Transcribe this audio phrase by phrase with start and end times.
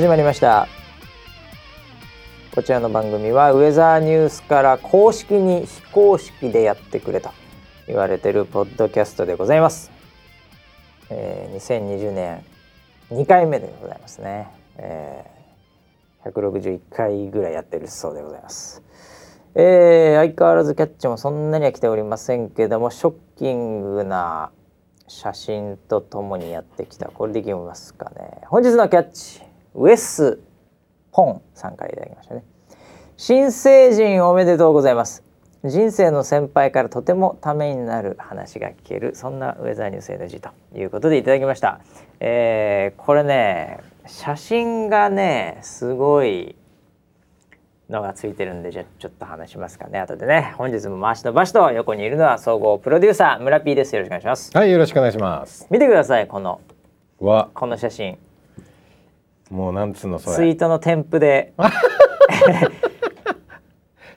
[0.00, 0.66] 始まりました。
[2.54, 7.28] こちらの番組はウェザーニュースから公式に非公式でやってくれと
[7.86, 9.90] 言われてるポッドキャストでございます、
[11.10, 12.42] えー、2020年
[13.10, 18.82] 2回目でございますね、えー、161回ぐらいやってるそうでございます。
[19.54, 24.50] えー、相変わらずキャッチもそんなには来ておりませんけどもショッキングな
[25.08, 27.10] 写真とともにやってきた。
[27.10, 28.40] これでいきますかね。
[28.46, 29.49] 本日のキャッチ。
[29.74, 30.40] ウエス・
[31.12, 32.44] ポンさんからいただきましたね。
[33.16, 35.22] 新成人おめでとうございます。
[35.64, 41.80] 人生の先輩からとてもためになる話が聞けるそんなウェザーニュース NG ということでいただきました、
[42.18, 46.56] えー、これね写真がねすごい
[47.90, 49.98] のがついてるんでじゃちょっと話しますかね。
[49.98, 53.94] 後でね本日も回しの場所と横にいるのは総合プロデューサー村 P です。
[53.94, 54.56] よろしくお願いします。
[54.56, 55.66] はいよろしくお願いします。
[55.70, 56.60] 見てくださいこの
[57.18, 57.50] わ。
[57.52, 58.16] この写真
[59.50, 60.36] もうなんつうのそれ。
[60.36, 61.52] ツイートの添付で。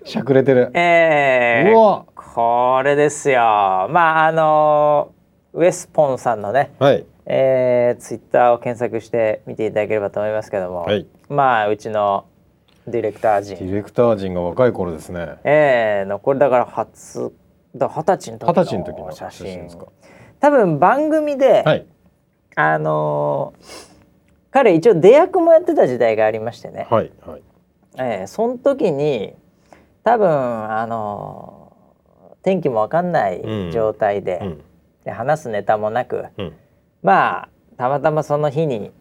[0.06, 0.70] しゃくれてる。
[0.74, 2.06] えー、うわ。
[2.16, 3.40] これですよ。
[3.42, 5.12] まああの
[5.54, 7.06] ウエスポンさんのね、はい。
[7.26, 12.26] えー、ツイッターを検索して見ていただければと思いますけども、はい、まあうちの
[12.86, 13.58] ディレクター陣。
[13.58, 15.36] ディレクター陣が若い頃ですね。
[15.44, 17.32] ええー、のこれだから初
[17.76, 18.32] だ二十歳
[18.78, 19.86] の時の写真ですか。
[20.40, 21.86] 多分番組で、はい、
[22.56, 23.93] あのー、
[24.54, 27.42] 彼一応出役もやってた時代がありましてね、はいはい。
[27.98, 29.34] えー、その時に
[30.04, 33.42] 多分あのー、天気も分かんない
[33.72, 34.64] 状態でうん、
[35.06, 36.54] で話すネタもなく、うん、
[37.02, 38.92] まあたまたまその日に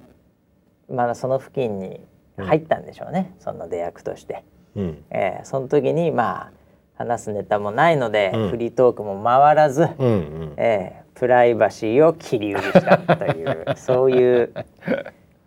[0.89, 2.01] まだその付近に
[2.39, 4.45] 入ったんでしょうね、その出役として、
[4.75, 6.53] うん、えー、その時にまあ
[6.95, 14.55] 話すネタもないので、うん、フリートークも回らず、うんうん、えー、プライバシーを切り売りしたという そういう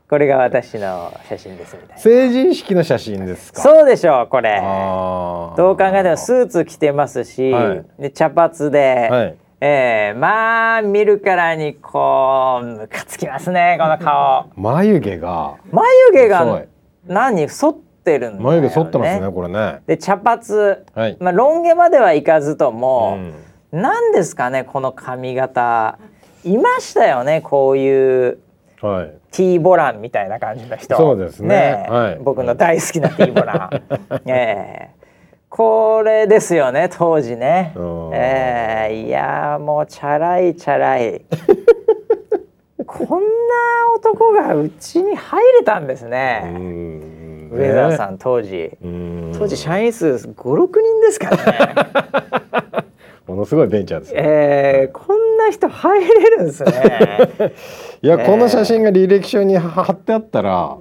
[0.07, 1.97] これが私の写真ですみたいな。
[1.97, 3.61] 成人式の写真ですか？
[3.61, 4.61] そうでしょうこれ。
[4.61, 14.51] どう考えてもスーツ着てますし、はい、で茶髪で、はい、えー、まあ見るからにこうムカつきますねこの顔。
[14.55, 15.55] 眉毛が。
[15.71, 16.65] 眉毛が
[17.07, 17.47] 何？
[17.47, 19.81] 反ってるんだよ、ね、眉毛反ってますねこれね。
[19.87, 20.37] で茶髪、
[20.93, 23.17] はい、まあロン毛まではいかずとも、
[23.71, 25.97] うん、何ですかねこの髪型。
[26.43, 28.37] いましたよねこういう、
[28.81, 30.95] はい、T ボランみたいな感じの人。
[30.97, 34.29] そうですね、ね、はい、僕の大好きな T ボラン。
[34.29, 35.01] ええ。
[35.01, 35.05] ー
[35.55, 37.73] これですよね当時ね。
[38.13, 41.21] えー、いやもうチャラいチャラい。
[42.85, 43.25] こんな
[43.95, 46.43] 男がうちに入れたんですね。
[47.53, 48.69] 上田さん当時。
[49.39, 52.85] 当時社員数56人ですからね。
[53.25, 56.71] ものすごいベンチャーです、ね、えー、こんな人入れるんですね
[58.05, 60.77] いや、えー、この写真が履歴書に貼ってあったら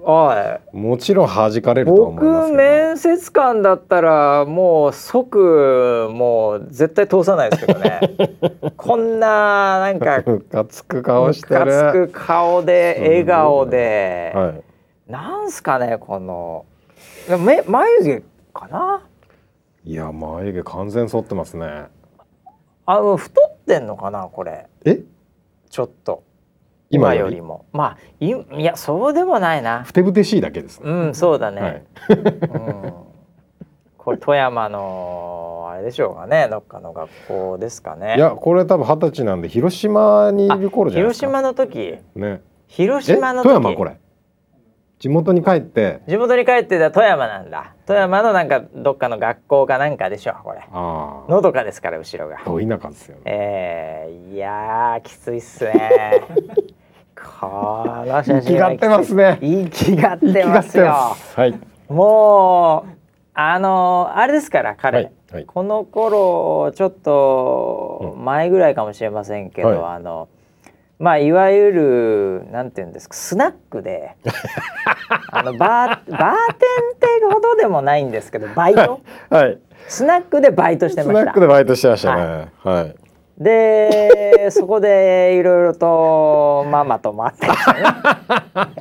[0.74, 8.00] もちろん弾かれると思います僕面接官だったらもう即もう絶対通さないですけどね。
[8.76, 11.72] こんななんかムカつく顔してる。
[11.72, 14.62] つく顔で笑顔で、はい、
[15.10, 16.66] なんすかねこの。
[17.38, 19.02] 目眉毛かな？
[19.82, 21.84] いや眉毛完全剃ってますね。
[22.84, 24.66] あの太ってんのかなこれ。
[24.84, 25.00] え？
[25.70, 26.22] ちょっと
[26.94, 27.40] 今より？
[27.40, 27.66] も。
[27.72, 29.82] まあいいやそうでもないな。
[29.84, 32.92] ふてぶてしいだけです、うんそうだね、はい、うん、
[33.98, 36.48] これ富山のあれでしょうかね。
[36.50, 38.16] どっかの学校ですかね。
[38.16, 41.26] いやこれ多分二十歳なんで広島にいる頃じゃないですか。
[41.26, 41.98] 広島の時？
[42.14, 42.40] ね。
[42.68, 43.48] 広島の時？
[43.48, 43.96] 富山これ？
[45.00, 46.00] 地元に帰って。
[46.06, 47.74] 地元に帰ってた富山なんだ。
[47.86, 50.60] 富山のなんかどっかの学校かなんかでしょこれ。
[50.72, 52.40] のどかですから後ろが。
[52.46, 53.22] ど田舎ですよね。
[53.26, 56.22] えー、いやきついっすね
[57.24, 59.38] この写真がってますね。
[59.40, 60.86] 息がってますよ。
[60.86, 61.58] はい。
[61.88, 62.90] もう
[63.34, 70.28] あのあれですから彼、はいはい、この頃ちょっと前ぐらいかもしれませんけど、はい、あの
[70.98, 74.16] まあいわゆるなんていうんですかスナックで
[75.30, 79.00] あのバーバーテンってほどでもないんですけどバイト、
[79.30, 81.20] はい、スナックでバイトしてました。
[81.22, 82.52] スナックでバイトしてましたね。
[82.62, 82.94] はい、
[83.38, 87.80] でそこでいろいろとママともあってましたね、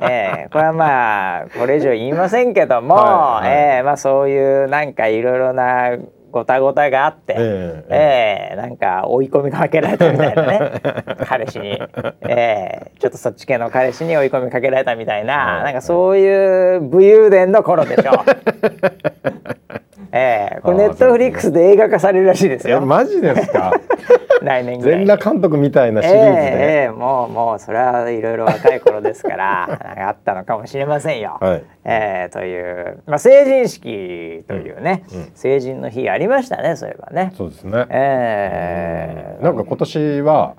[0.00, 5.90] えー、これはまあこれ以上言いませんけども、はいはい、えー、まあ、そういうなんかいろいろな
[6.34, 10.72] ごたごたがあって、えー、えー、なんか追い込みかけられたみたいなね
[11.26, 11.80] 彼氏に、
[12.22, 18.14] えー、ちょっとそっち系の彼氏に追い込みかけられたみたいな、なんかそういう武勇伝の頃でしょう。
[20.16, 22.80] えー、これネットフリックスで映画化されるらしいですよ。
[22.80, 23.72] マジですか？
[24.42, 24.98] 来年ぐらい。
[24.98, 26.30] 全裸監督みたいなシリーズで。
[26.30, 31.38] えー、えー、もうもうそれはいろいろ若い頃ですからなんかあったのかもしれませんよ。
[31.40, 37.32] はい、えー、というまあ成人式というね、うんうん、成人の日ありましたねそういえばね。
[37.36, 37.86] そうですね。
[37.90, 40.56] えー、なんか今年は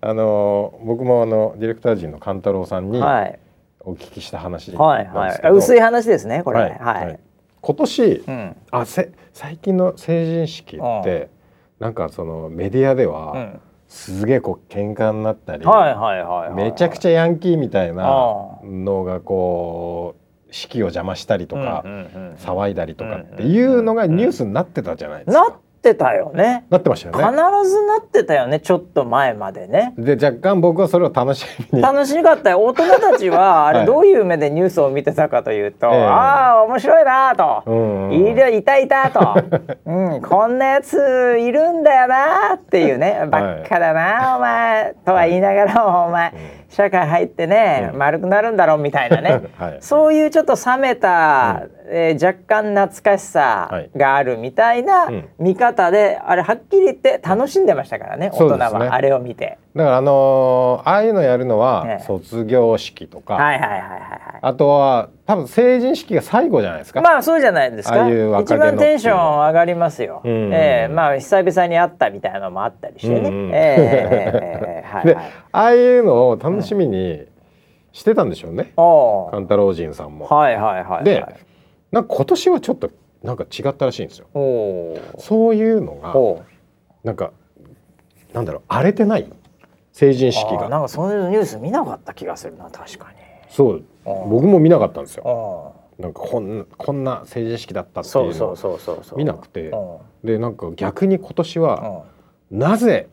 [0.00, 3.02] あの僕もあのディレクター陣の勘太郎さんに
[3.80, 6.60] お聞きした話なんですけど、はいはい、薄い話ですねこれ。
[6.60, 7.20] はい、はい。
[7.60, 11.28] 今年、うん、あせ最近の成人式って、
[11.80, 15.66] なんかそのメディアでは、うん、すげえこう喧嘩になったり、
[16.54, 20.17] めちゃくちゃヤンキーみたいなのがこう
[20.50, 21.84] 式を邪魔したりとか、
[22.38, 25.60] 騒いだりとかっていうのがニュースになってたじゃないですか。
[25.78, 26.66] ってたよね。
[26.70, 27.24] なってましたよね。
[27.24, 29.94] 必ずなってたよねちょっと前までね。
[29.96, 31.82] で若干僕はそれを楽しみに。
[31.82, 32.62] 楽しかったよ。
[32.64, 37.74] 大人たちはあれどういう目でニュースを見てたかというと、はい、ああ面白いなと、う
[38.08, 39.20] んいるいたいたと、
[39.86, 43.26] うん、こんなやついるんだよなっていうね。
[43.30, 44.94] ばっかだな、はい、お前。
[45.04, 46.32] とは言いながらもお前、
[46.68, 51.78] 社会入ってね、うん、丸くなるんだろうみたいなね、 はい、そういうちょっと冷めた、うん。
[51.90, 59.56] えー、若干懐かしさがあるみたいな見方で、うん、あれはっきり言って楽しんでましたからね、大人はあれを見て。
[59.74, 63.90] だからあのー、ああいうのやるのは卒業式とか、はいはいはいはい、
[64.42, 67.02] あとは多分成人式が最後じゃないですか。
[67.02, 68.08] まあそうじゃないですか。
[68.40, 70.22] 一番テンション上がりますよ。
[70.24, 73.28] うん、えー、まあ久々に会ったみたいなのもあったりしてね。
[73.28, 77.26] うんうん、えー、はい、はい、ああいうのを楽しみに
[77.92, 78.72] してたんでしょうね。
[78.78, 80.24] うん、勘太郎人さんも。
[80.24, 81.26] はいはいはい、はい、で
[81.92, 82.90] なんか今年はちょっと
[83.22, 84.28] なんか違ったらしいんですよ。
[85.18, 86.14] そういうのが
[87.04, 87.32] なんか
[88.32, 89.30] なんだろう荒れてない
[89.92, 90.70] 成人式が。
[90.70, 93.18] なんかそういうニュース見なかった気がするな確かに。
[93.50, 93.84] そう
[94.28, 95.74] 僕も見なかったんですよ。
[95.98, 98.56] なんかこんこんな成人式だったっていうのを
[99.16, 99.72] 見なくて。
[100.24, 102.02] でなんか逆に今年は
[102.50, 103.08] なぜ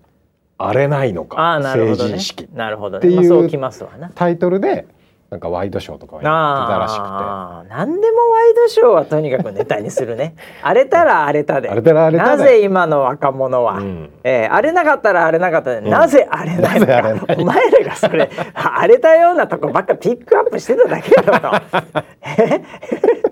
[0.58, 4.88] 荒れないのか成人式っていうタイトルで
[5.30, 7.76] なんかワイドショーとかはやってたらしくて。
[7.76, 10.36] 何でもワイドショーはとにかくネタにするね。
[10.62, 11.70] 荒れたら荒れたで。
[11.70, 17.36] なぜ今の若者は、うん、えー、荒れなかったら荒れなかったで、うん、なぜ荒れないのか。
[17.38, 21.52] お前らがそれ 荒れたようなとこばっかピックアップしてただけだろと。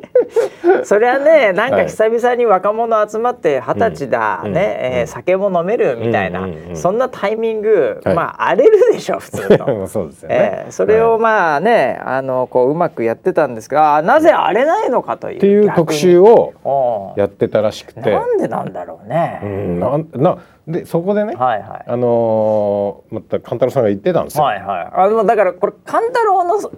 [0.83, 9.87] それはねなんか久々に若者集まって二十歳だ、はい、ね、えー、酒も飲めるみたいな、うんうんうん、そんなタイミング、はい、まあ荒れるでしょ普通と。
[9.87, 18.11] そうですよね、えー、それをまあね、あのこううまくやってたんですがなぜ荒れないのかというっていう特集をやってたらしくて。
[18.11, 20.37] なんでなんだろうね、うん、なな
[20.67, 24.45] でそこでね、はいはい、あのー、また勘太郎さんが言ってたんですよ。
[24.45, 26.71] はいはい、あのだからこれ勘太郎の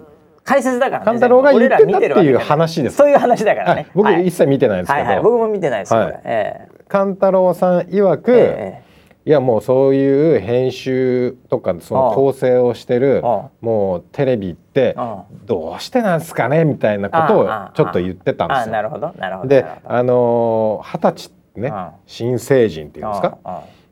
[0.46, 1.84] 解説だから、ね、勘太郎が言ってたって
[2.22, 2.96] いう話です。
[2.96, 3.88] そういう話だからね。
[3.94, 5.94] 僕一切見てないですけど、はいはい、僕も見てないです。
[5.94, 6.20] はい。
[6.24, 13.22] えー、勘太郎さん曰く、えー、いやもうそういう編集とかその構成をしてる
[13.60, 14.96] もうテレビって
[15.46, 18.72] どうしてなんですかねみたいなことをちょっと言ってたんですよ。
[18.72, 19.12] なるほど。
[19.18, 19.48] なるほど。
[19.48, 21.72] であの二十歳ね
[22.06, 23.38] 新成人っていうんですか？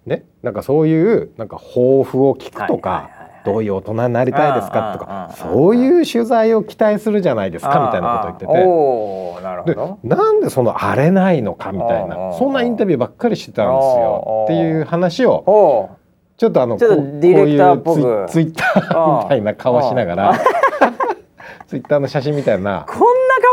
[0.06, 0.22] ね？
[0.42, 3.10] なんかそういうなんか抱負を聞くとか。
[3.44, 4.96] どういう大人になりたいですか？
[4.98, 7.80] とかそういう取材を期待するじゃないですか？
[7.86, 8.52] みたいなこと言ってて。
[9.66, 9.74] で
[10.08, 14.44] なんでその荒れないのかみたいなそんなインタビューばっかりしてたんですよ。
[14.46, 15.90] っていう話を
[16.36, 16.96] ちょっとあのこういう
[18.28, 20.40] ツイッターみたいな顔しながら
[21.66, 22.86] ツイッターの写真みたいな。
[22.88, 23.04] こんな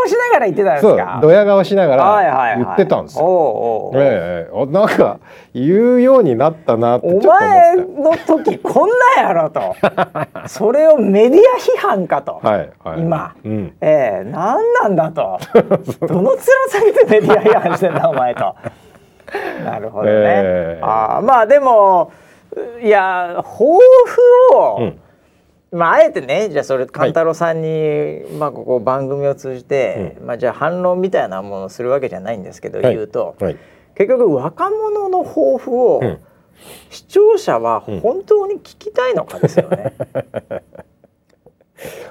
[0.01, 1.19] 顔しながら言ってたんですか？
[1.21, 5.19] ドヤ顔しながら言ってたんですよ、はいはいはい、ええなんか
[5.53, 9.75] 言うようになったなってお前の時こんなやろと。
[10.47, 15.39] それをメディア批判かと、はいはい、今、うん、ええ何なんだと。
[16.07, 16.37] どの面
[16.69, 18.55] 下げてメディア批判してんだお前と。
[19.63, 22.11] なるほどね、えー、あまあでも
[22.81, 24.99] いや抱負を、うん
[25.71, 33.57] まあ、あえてねじゃあそれ勘太郎さんに、はい、まあ、ここ番組を通じて、うん、まあ、じゃあ反論みたいなものをするわけじゃないんですけど、はい、言うと、はい、
[33.95, 36.01] 結局若者の抱負を、
[36.89, 39.93] 視聴者は本当に聞きたいのかですよね。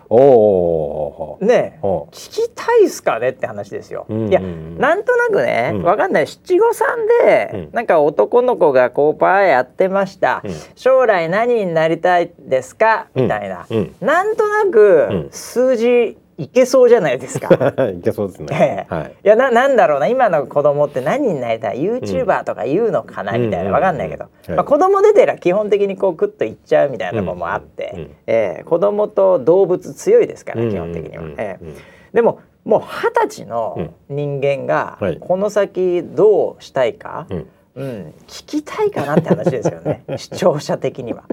[0.08, 4.06] おね聞きたいっすかねって話ですよ。
[4.08, 6.26] いやなんとなくね、うん、わかんない。
[6.26, 13.06] 七五三で、うん、なんか男の子がこうパーやってました、うん、将来何になりたいですか？
[13.14, 17.48] みたいな、うん、なんとなく数字いけそうじゃないですか。
[17.92, 18.86] いけそうですね。
[18.90, 20.08] ええ、はい、いやななんだろうな。
[20.08, 23.70] 今の子供って何になりたい？YouTuber とか言うのかな、みたいな。
[23.70, 28.00] わかんないけど、まあ、子供出てら基本的にこうクッといっちゃうみたいなのもあって、うん。
[28.00, 31.24] うん、ええ、子供と動物強いですから基本的には。
[31.36, 31.66] ええ、
[32.14, 40.04] でももう二十歳の人間がこの先どうしたいか、うん、うん、聞きたいかなって話ですよね。
[40.16, 41.24] 視聴者的には。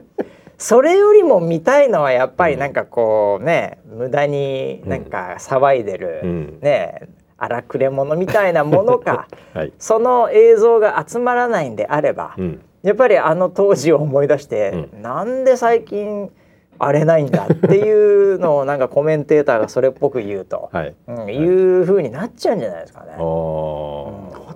[0.58, 16.32] それよりも見たいのはやっぱりなんかこうね無駄になんか騒いでる、うん、ね荒くれ者みたいなものか、 はい、その映像が集まらないんであれば、うん、やっぱりあの当時を思い出して、うん、なんで最近
[16.80, 20.96] 荒れないんだっていうのをなんかコメンテーターがそれっぽく言うと、はい。
[21.08, 21.46] うん、い
[21.82, 23.14] うふうになっちゃうんじゃないですかね。
[23.18, 23.20] 二、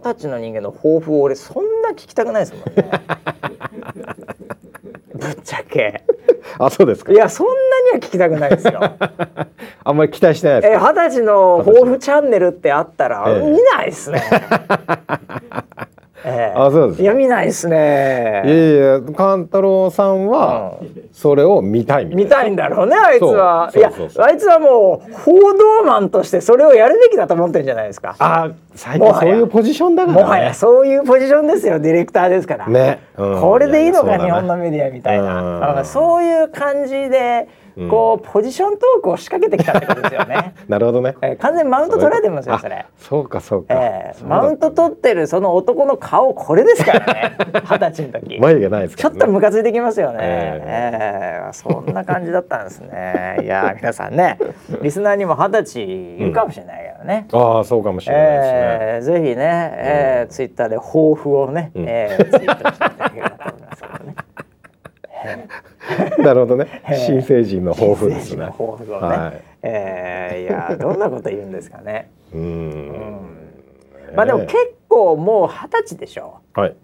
[0.03, 2.91] 十、歳の人間の抱負を俺そんな聞きたくないですもんね。
[5.21, 6.03] ぶっちゃけ。
[6.57, 7.11] あ、そうですか。
[7.11, 8.81] いや、そんなには聞きたくないですよ。
[9.83, 14.21] あんまり期待してないですえ、二十歳の抱負チャンネルってあったら、見ないですね。
[16.23, 18.43] えー、あそうですいや見ないですね。
[18.45, 20.77] いやいや勘太郎さんは
[21.11, 23.71] それを見たい見たいんだろうねあいつは。
[23.75, 28.15] いやあいつはもう報道マンとしてそれをやるべきだと思ってるんじゃないですか。
[28.19, 32.67] あ最近そういうポジションだから、ね、もはやそういうポジションですよディレクターですから。
[32.67, 35.83] ね、うん、これでいいのか日本のメディアみたいな。
[35.85, 37.47] そういう感じで
[37.89, 40.53] こうポジショントークを仕掛けてきたってことですよね。
[40.67, 42.85] なるほどね、えー、完全にマウント取られてますよそれ。
[42.97, 47.31] そうかそうか、えー、マウント取ってるその男の顔これですからね。
[47.63, 48.39] 二十歳の時。
[48.39, 50.17] 眉毛ないですか、ね、ちょっとムカついてきますよね。
[50.21, 53.39] えー、えー、そんな感じだったんですね。
[53.41, 54.37] いや皆さんね
[54.81, 57.27] リスナーにも二十歳いるかもしれないけどね。
[57.31, 59.17] うん、ああそうかもしれないですね。
[59.17, 63.60] えー、ぜひね、えー、ツイッターで抱負をね、うん、えー、ツイートしていただければと。
[66.19, 66.81] なるほどね。
[66.93, 68.45] 新成人の抱負ですね。
[68.57, 69.07] 抱負をね。
[69.07, 72.11] はい、えー、いやどんなこと言うんですかね。
[72.33, 73.21] うん。
[74.15, 74.55] まあでも結
[74.87, 76.39] 構もう二十歳でしょ。
[76.53, 76.75] はい。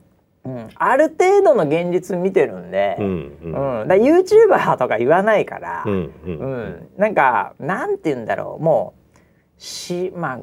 [0.46, 10.40] うん、ある程度の現実見てるんで、うんうん、うん、だ YouTuber とか言わないから、うん、うんうん、なんかなんて言うんだろうもうしまあ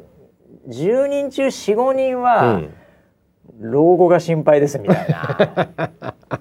[0.68, 2.62] 10人中45人は、
[3.60, 5.98] 老後が心配ですみたいな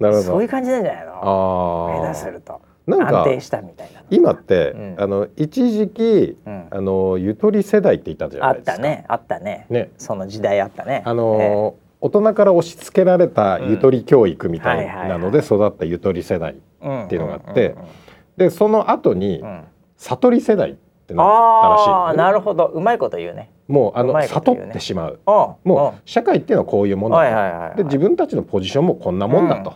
[0.00, 0.26] なるほど。
[0.26, 2.00] そういう感じなんじゃないの？
[2.00, 2.60] 目指すると。
[2.86, 4.02] なんか安定したみたいな。
[4.10, 8.72] 今って、うん、あの一時期、うん、あのゆとり世代って言ったじゃないですか。
[8.72, 9.04] あったね。
[9.08, 9.66] あったね。
[9.68, 9.90] ね。
[9.98, 11.02] その時代あったね。
[11.04, 17.74] あの、えー大人から押し付けられたゆとり教育みたいなので育ったゆとり世代っていうのがあって
[18.36, 19.42] でその後に
[19.96, 21.26] 悟り世代ってなっ
[21.62, 22.66] たらしい、ね、あなるほど。
[22.66, 23.50] うまいこと言うね。
[23.68, 25.20] もうあの、ね、悟ってしまう。
[25.26, 29.74] もう社会っていうのはこういうものだ、はいはいで自分たちのポジションもこんなもんだと。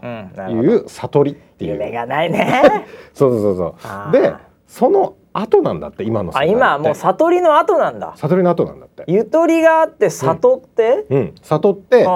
[0.50, 2.86] いう悟りっていう、夢がないね。
[3.12, 4.12] そうそうそうそう。
[4.12, 4.34] で
[4.66, 8.12] その後なんだって今のあ今もう悟りの後なんだ。
[8.16, 9.04] 悟りの後なんだって。
[9.06, 12.08] ゆとりがあって悟って、うん、うん、悟って、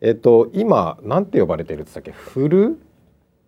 [0.00, 2.12] えっと今なんて呼ばれてるって言ったっけ？
[2.12, 2.78] フル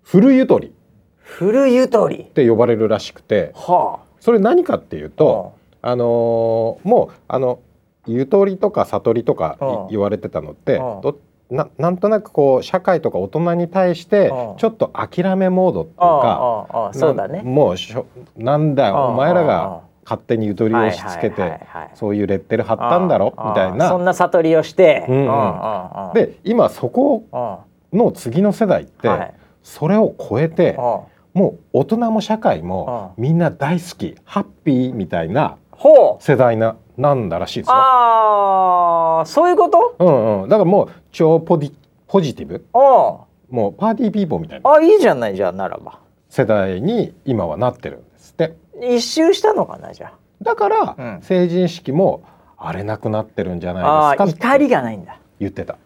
[0.02, 0.72] フルゆとり。
[1.18, 2.18] フルゆとり。
[2.22, 5.92] って呼ばれるらしくて、はあ、それ何かっていうと、はあ。
[5.92, 7.60] あのー、もうあの
[8.08, 9.56] ゆとりとか悟りとか
[9.88, 11.16] 言われてたのってど
[11.48, 17.42] ななんとなくこう社会とか大人に対してちょっと諦めモードっていうかそうだね。
[17.42, 18.06] もうしょ
[18.36, 21.60] なんだよお前らが勝手にゆとりを押し付けて
[21.94, 23.88] そういうレッテル貼ったんだろみたいな。
[23.88, 25.18] そんな悟りをして、うん。
[25.18, 29.08] うん、で今そこの次の世代って
[29.62, 30.76] それを超えて
[31.36, 35.58] もう大人も社会もみんな大好きハッピーみたいな
[36.18, 37.74] 世代ななんだらしいですよ。
[37.74, 39.96] ああそういうこと？
[39.98, 40.48] うんうん。
[40.48, 41.76] だからもう超ポジ
[42.08, 42.64] ポジティブ。
[42.72, 42.78] あ
[43.50, 44.70] もうパーティーピーポーみたいな。
[44.70, 45.98] あいいじゃないじゃあならば。
[46.30, 48.56] 世代に今はなってるんですって。
[48.80, 50.12] 一周したのかなじゃあ。
[50.40, 52.22] だから、うん、成人式も
[52.56, 55.18] 荒れなくなってるんじゃないですか怒りがないんだ。
[55.38, 55.76] 言ってた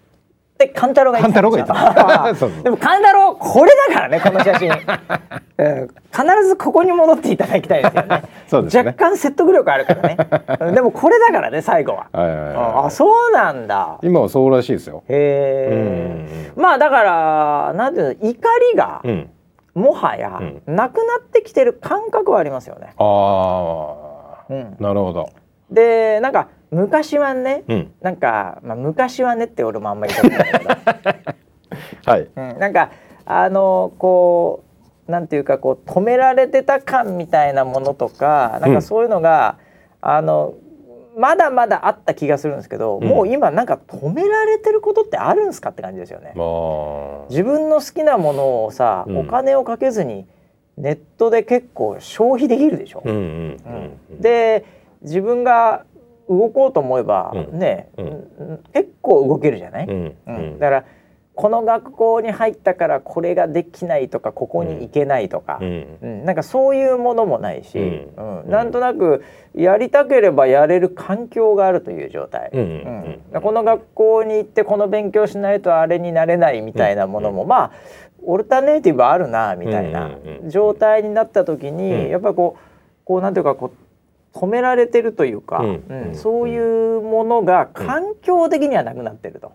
[0.66, 1.42] った勘太郎が言った
[2.62, 4.70] でも勘太郎これだからねこの写真、
[5.58, 8.22] うん、必ずここに戻っていただきたいですよね。
[8.72, 8.78] ね。
[8.78, 10.72] 若干説得力あるからね。
[10.72, 13.98] でもこれだからね最後は,、はいはいはい、あそうなんだ。
[14.02, 15.02] 今はそうらしいですよ。
[15.08, 19.30] へえまあだからなんていうの怒りが、うん、
[19.74, 23.94] もはやなくなってきてる感覚はありますよね、あ
[24.48, 25.30] あ、うん、なるほど。
[25.70, 32.90] でなんか昔はね、うん、なんか、まあ、昔はねって俺もあんまり言いたくないけど、はい、うん、なんか
[33.24, 34.64] あのこ
[35.08, 39.58] うなんていうかこう止められてた感みたいなものとかなんかそういうのが、
[40.02, 40.54] うん、あの
[41.16, 46.32] まだまだあった気がするんですけど、うん、もう今なんか止められてることってあるんですかって感じですよね。
[47.28, 50.26] 自分の好きなものをさ、お金をかけずに
[50.76, 53.02] ネットで結構消費できるでしょ。
[53.04, 53.98] うんうん。
[54.10, 54.64] うん、で
[55.02, 55.84] 自分が
[56.30, 57.90] 動こうと思えば、ね、
[58.72, 59.92] 結構動けるじゃない、う
[60.32, 60.58] ん。
[60.58, 60.84] だから
[61.34, 66.24] この学校に入ったからこれができないとかここに行けないとか、うん。
[66.24, 68.44] なんかそういうものもないし、うん。
[68.46, 77.72] なんとなくやりたければやれる環境があるという状態、うんこの学校に行ってこの勉強しないとあれになれないみたいなものも、まあ
[78.22, 80.10] オルタネイティブあるなみたいな
[80.48, 83.70] 状態になった時に、やっぱりこうこうなんていうかこう
[84.34, 86.14] 止められてるというか、うん。
[86.14, 89.52] そういうものが環境的にはなくなってると、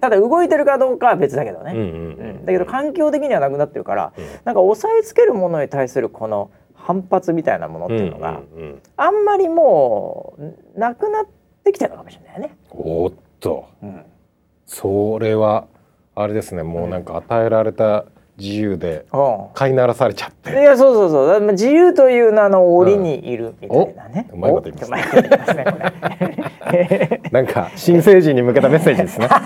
[0.00, 8.40] ただ動いてるかどうかは別だけどね、うんだけど環境的にはなくなってるから、うん、なんか押さえつけるものに対するこの反発みたいなものっていうのが、
[8.96, 11.26] あんまりもうなくなっ
[11.64, 12.56] てきてるのかもしれないね。
[12.70, 13.66] おっと、
[14.66, 15.66] それは
[16.14, 16.62] あれですね。
[16.62, 18.06] もうなんか与えられた、
[18.40, 19.06] 自由で
[19.54, 21.40] 飼いならされちゃって、いやそうそうそう。
[21.52, 29.28] 自由という名の檻にいるみたいなね、うまいこと言いますね なんか新成人に向けたメッセージですね。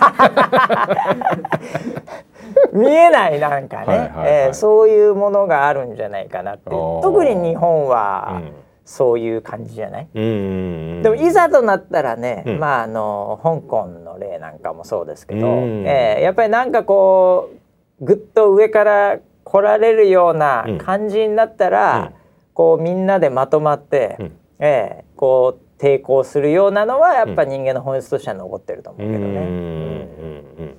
[2.73, 6.71] 見えないなんかね、はいはいはい、えー、そういうものがあるんじゃないかなって。
[6.71, 8.43] 特に日本は、
[8.85, 17.57] そういう感じじゃない、でもいざとなったらね、うん、まああの香港の例なんかもそうですけど、えー、やっぱりなんかこう
[18.05, 22.15] ぐっと上から来られるような感じになったら、うん、
[22.55, 30.75] こうみんなでまとまって、うん、えー、こう抵抗するようなのはやっぱ人間の本質としては残ってると思うけどね。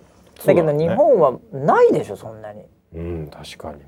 [0.45, 2.65] だけど日本はないでしょそんなに。
[2.93, 3.85] うん、確かにね、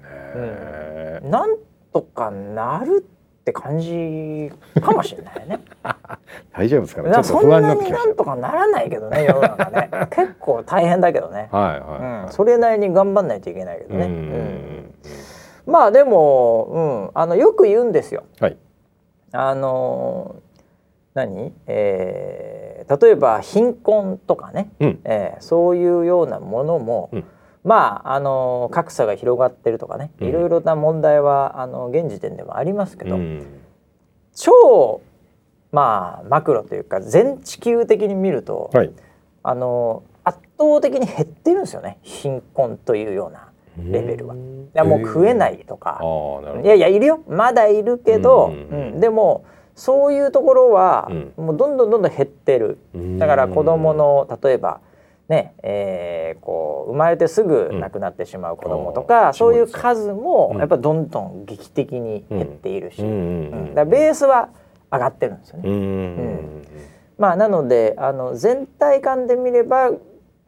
[1.24, 1.58] うん、なん
[1.94, 3.06] とかなる
[3.48, 4.51] って感じ
[4.82, 5.60] かもしれないね。
[6.51, 7.12] 大丈夫ですかね？
[7.12, 8.08] ちょっと不安になってきました。
[8.08, 9.89] なんとかならないけどね、 世の中ね。
[10.10, 11.48] 結構大変だけどね。
[11.51, 14.06] はいはい、はいうん、それなりに頑張んないといけないけどね。
[14.06, 14.94] うん、
[15.66, 18.24] まあでも、うん、あのよく言うんですよ。
[18.42, 18.58] はい。
[19.32, 20.36] あの
[21.13, 27.10] 何、えー、例えば貧困とかね、うん、えー、そういうようなものも。
[27.13, 27.24] うん
[27.63, 33.46] まああの格差が広がってるとかね、いろいろな問題はあの現時点でもありますけど、うん、
[34.36, 35.02] 超
[35.72, 38.91] まあマクロというか全地球的に見ると、はい、
[39.43, 44.36] あの圧倒的に減ってるんですよね貧困というようなレベルは。
[44.36, 44.38] い
[44.74, 46.02] やもう食えないとか、
[46.63, 47.24] いやいやいるよ。
[47.28, 52.80] まだいるけど、うん、でもそういうところは、もうどんどんどんどん減ってる。
[53.17, 54.82] だから子供の例えば
[55.30, 64.50] ねえー、こう生まれてすぐ亡くなってしまう子どもとか、うん、そういう数もやっぱどんどん劇的に減っているし、うん、だベースは
[64.92, 65.70] 上がってるんですよね。
[65.70, 66.62] うん。
[67.18, 69.92] まあ、なのであの全体感で見れば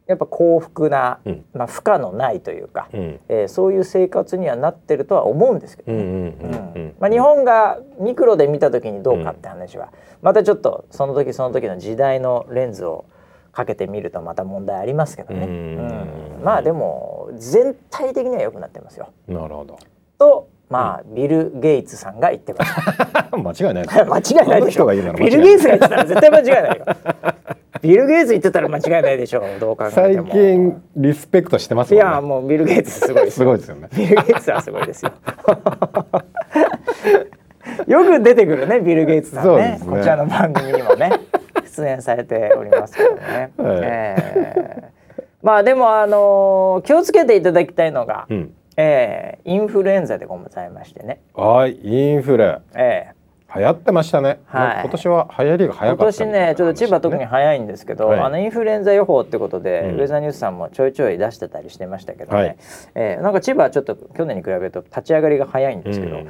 [0.06, 1.20] やっぱ幸福な、
[1.52, 6.94] まあ、負荷のないというか、うん、えー、そういう生活にはなってるとは思うんですけどね。
[7.10, 13.04] 日本がミクロで見た時にどうかって話は、またちょっとその時その時の時代のレンズを
[13.52, 15.46] かけてみるとまた問題ありますけどね。
[15.46, 19.12] うんまあでも全体的には良くなってますよ。
[19.28, 19.78] なるほど。
[20.18, 23.28] とまあ、ビル・ゲイツさんが言ってました。
[23.36, 23.86] 間違いない。
[24.06, 24.86] 間違いないでしょ。
[24.86, 26.84] ビル・ゲイツが言ってたら絶対間違いないよ。
[27.82, 29.42] ビル・ゲイツ言ってたら間違いないでしょう。
[29.58, 30.26] どう考えても。
[30.28, 33.88] 最近リスペクトしてます、ね、いやもうビル・ゲイツすごいすごいですよね。
[33.96, 35.12] ビル・ゲイツはすごいですよ。
[37.88, 41.10] よく出てくるねビル・ゲイツさんね、ね、こちらの番組にもね。
[41.80, 43.52] 出演されておりますけどね。
[43.58, 51.20] はい、えー、まあでもあのー、気をつけていただきたいのが、うん、えー、インフルエンザでございましてね。
[51.34, 52.58] はいインフル。
[52.74, 53.20] えー
[53.52, 62.56] 流行ってましたね、はい、今年は流行りが早かった、ね、今年ねちょっと千葉特に早いんですけど、はい、あのインフルエンザ予報ってことで、うん、ウェザーニュースさんもちょいちょい出してたりしてましたけどね、はい、
[62.94, 66.28] えー、なんか千葉はちょっと去年に比べると立ち上がりが早いんですけど、うん、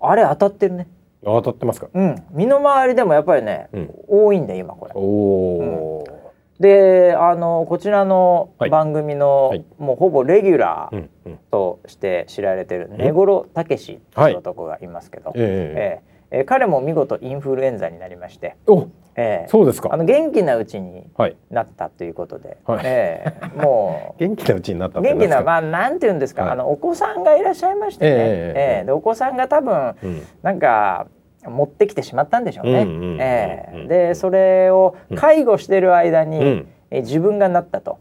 [0.00, 0.88] あれ当たってるね
[1.26, 1.88] 当たってますか？
[1.92, 4.92] うん、身の回りでもやっぱりね、うん、多いんで今これ。
[4.94, 11.08] おお、うん、で、あのこちらの番組の、はい、もうほぼレギュラー
[11.50, 18.56] として知られてる根室武史という男がいますけど、はい、えー、えー、彼も見事インフルエンザになりまして。
[18.66, 19.88] おえー、そうですか。
[19.92, 21.06] あの元気なうちに
[21.50, 24.20] なったということで、はい、えー、もう。
[24.20, 31.06] 元気なうちになった元気なまあなんて言うんですか、はい、あのお子さんがいらっしゃいましてね、えー、えー、でお子さんが多分、うん、なんか
[31.50, 32.86] 持ってきてしまったんでしょうね。
[33.20, 37.98] えでそれを介護してる間に、うん、え自分がなったと、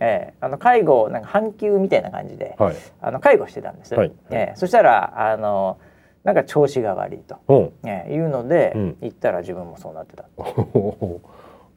[0.00, 5.78] えー、あの介護なんか半休みたいな感じで、はい、あの介護してたんです、はい、えー、そしたらあの
[6.24, 10.24] なんか調子が悪いと、えー、いうので、うん、行ったら自分もそうなってた。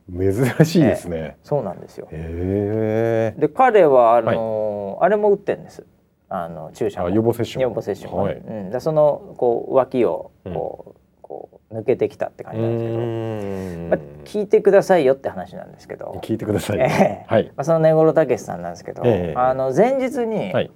[0.09, 2.07] 珍しいですね、えー、そうなんですよ。
[2.09, 5.85] で彼はあのーはい、あれも打ってんです。
[6.29, 10.96] あの注射予防接種予防接種も、はい、うん、だそのこう脇をこう
[11.71, 16.19] 抜けてきたって感じなんですけど、まあ、聞いてくださいよって話なんですけど。
[16.23, 17.45] 聞いてください、えー、はい。
[17.47, 20.71] まあ、その根室武さんなんですけど、えー、あの前日に、はい、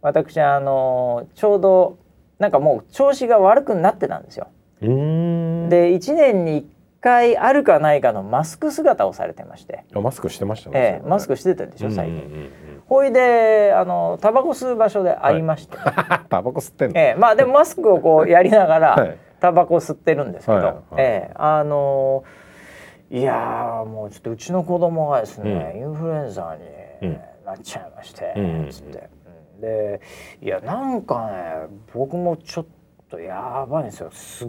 [0.00, 1.98] 私あのちょうど
[2.38, 4.48] なんかもう調子が悪くなってたんですよ。
[4.80, 6.64] で1年に1
[7.00, 9.84] 回あるかないかのマスク姿をされてまして。
[9.92, 12.50] マスクしてましたね、えー、マスクしてたでしょ最近。
[12.86, 21.32] ほいであのタバコ吸う場所で会いまして、はい、タバコ吸ってんの、えー、まあでもマスクをこうやりながら、はいタバコ吸ってるんですけど、はいはい、ええ。
[21.34, 22.22] あの
[23.10, 26.56] いやもうちょっとうちの子供がですね、うん、インフルエンザ
[27.02, 29.10] に、なっちゃいまして、うん、つって、
[29.56, 30.00] うん、で
[30.40, 32.66] いやなんかね僕もちょっ
[33.10, 34.10] とやばいんですよ。
[34.12, 34.48] すっ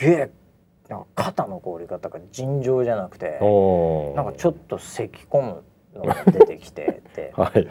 [0.00, 0.30] げえ
[0.88, 3.38] なんか肩の凍り方が尋常じゃなくて
[4.16, 7.32] なんかちょっと咳き込むのが出てきて て。
[7.36, 7.68] はい、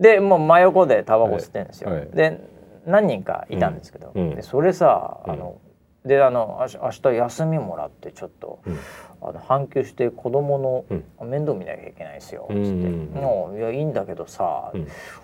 [0.00, 1.90] でもう真横でタバコ吸ってるんですよ。
[1.90, 1.98] はい。
[2.02, 2.40] はい、で
[2.86, 5.60] 何人かいたんですけど、でそれさあの、
[6.04, 8.78] であの明日休みもらってちょっと、うん、
[9.22, 10.84] あの半休して子供の
[11.24, 12.60] 面倒見なきゃいけないですよ」つって
[13.18, 14.72] 「もういやいいんだけどさ、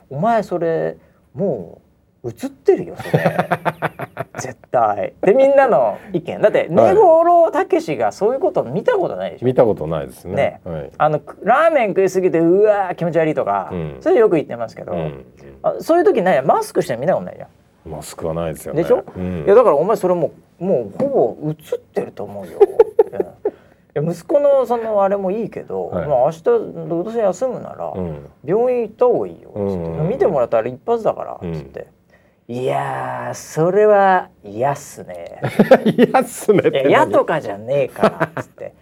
[0.08, 0.96] お前それ
[1.34, 1.80] も
[2.22, 3.48] う映ってるよそれ
[4.38, 6.40] 絶対」でみんなの意見。
[6.40, 9.46] だって根室武史がそういうこと見たことないでしょ。
[9.46, 10.60] 見たことないですね、ね。
[10.64, 15.24] はい、あのラーメン食いすぎてうわ気持ち悪いとか、うん、それよく言ってますけど、うん、
[15.62, 17.48] あそういう時ないやマスクして見たことないじゃん
[17.88, 18.82] マスクはないですよね。
[18.82, 22.58] でしょ、うん、いやだからお前それももうほぼ映ってると思うよ。
[23.96, 26.42] いや息子のそのあれもいいけど、はい、まあ明日
[26.88, 27.92] どうせ休むなら、
[28.44, 29.48] 病院行った方がいいよ。
[29.48, 31.86] っつって、うん、見てもらったら一発だからっつって。
[32.48, 35.40] いやそれは嫌っすね。
[35.96, 38.72] 嫌っすねって嫌とかじゃねえからっつって。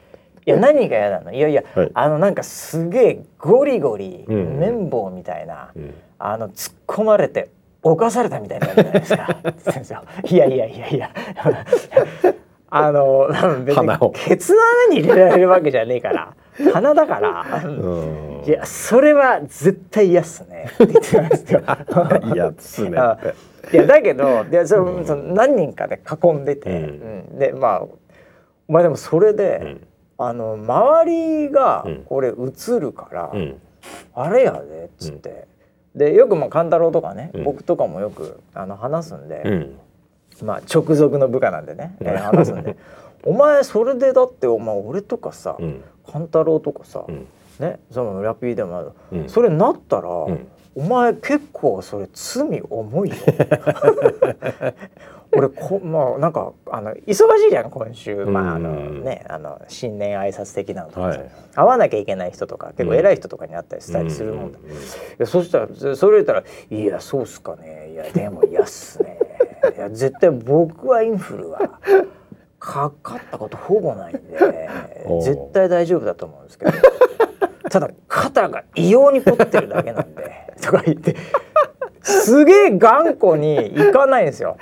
[0.46, 1.32] いや何が嫌なの？
[1.32, 7.48] いやいや、はい、あのなんかすげえゴリゴリ、綿棒みたいな、うん、あの突っ込まれて
[7.92, 9.36] 犯されたみたいになるじゃないですか。
[9.72, 10.02] 先 生
[10.34, 11.10] いやいやいやいや。
[12.68, 13.28] あの
[13.64, 16.34] 別にケツの穴に入れられるわけじゃねえから。
[16.72, 17.44] 鼻だから。
[18.44, 20.66] いやそれは絶対嫌っすね。
[20.74, 21.62] って言ってたんですよ。
[22.34, 22.98] 嫌っすね
[23.72, 26.74] いやだけどでその、その何人かで囲んでて、う
[27.34, 27.82] ん、でまあ
[28.68, 29.80] お前でもそれで、うん、
[30.18, 33.60] あの周りがこれ映るから、うん、
[34.14, 35.46] あれやでっつって。
[35.96, 39.50] でよくまあ勘太郎とかね、うん、僕とかもよくあの話すんで、う
[40.44, 42.76] ん、まあ直属の部下なんでね、えー、話すんで。
[43.24, 45.56] お前それでだってお前俺とかさ、
[46.12, 47.04] 勘太郎とかさ、
[47.58, 50.08] ねそのラピーでもある、それなったら、
[50.76, 53.16] お前結構それ罪重いよ。
[55.32, 64.62] 俺こまあなんかあの忙しいじゃん今週、まああのねあの新年挨拶的なのとか、はい、会わなきゃいけない人とか結構偉い人とかに会ったりしたりするもんだ、い
[65.18, 67.90] やそしたらそれ言ったら「いやそうっすかね。
[67.92, 69.18] いやでも嫌っすね。
[69.76, 71.80] いや絶対僕はインフルは
[72.58, 74.68] かかったことほぼないんで
[75.22, 76.72] 絶対大丈夫だと思うんですけど
[77.70, 80.30] ただ肩が異様に凝ってるだけなんで」
[80.62, 81.16] とか言って
[82.06, 84.56] すげえ頑固にいかないんですよ。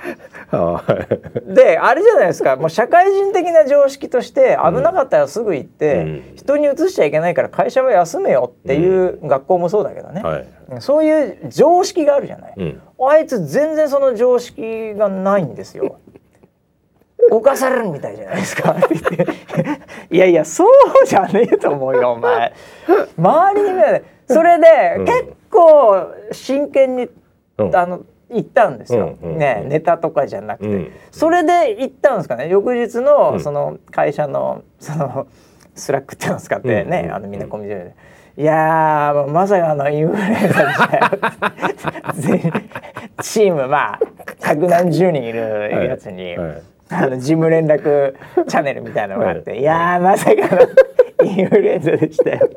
[1.45, 2.55] であれじゃないですか。
[2.55, 10.45] もう社会人的な常識として危なかったらすぐ行って、うん、人に移しちゃいけないから会社は休めよっていう学校もそうだけどね、うんはい、
[10.79, 15.97] そういう常識があるじゃない、うん、あいつ全然その常識がないんですよ。
[17.31, 19.27] 犯されるみたいじゃないですかって
[20.11, 20.67] いやいやそう
[21.07, 22.53] じゃねえと思うよお前
[23.17, 24.65] 周りに見られそれで、
[25.05, 27.09] 結構真剣に
[27.57, 35.27] あの行ったんですよ、うんうん、ねネタとかじゃなくて、うん、それで行ったんですかね翌日のその会社のその
[35.75, 38.15] Slack っていうのを使ってね、あのみんなコミュニケーションで。
[38.37, 42.53] いやまさかのインフルエンザで
[43.21, 43.99] チームまあ
[44.41, 48.13] 百何十人いるやつに、はいはい、あの事務連絡
[48.47, 52.49] チャンネルみたいなのがあって「はい、いやまさかのインフルエンザでしたよ」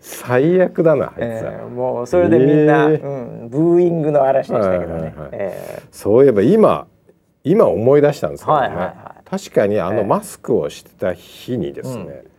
[0.00, 5.14] 最悪だなあいつは、えー、もうそれでみんな、えー、うん、ブーイングの嵐でしたけどね、
[5.90, 6.86] そういえば今
[7.42, 12.30] 今思い出したんですけどね、はいはいはい、確かにあのマスクをしてた日にですね、えー、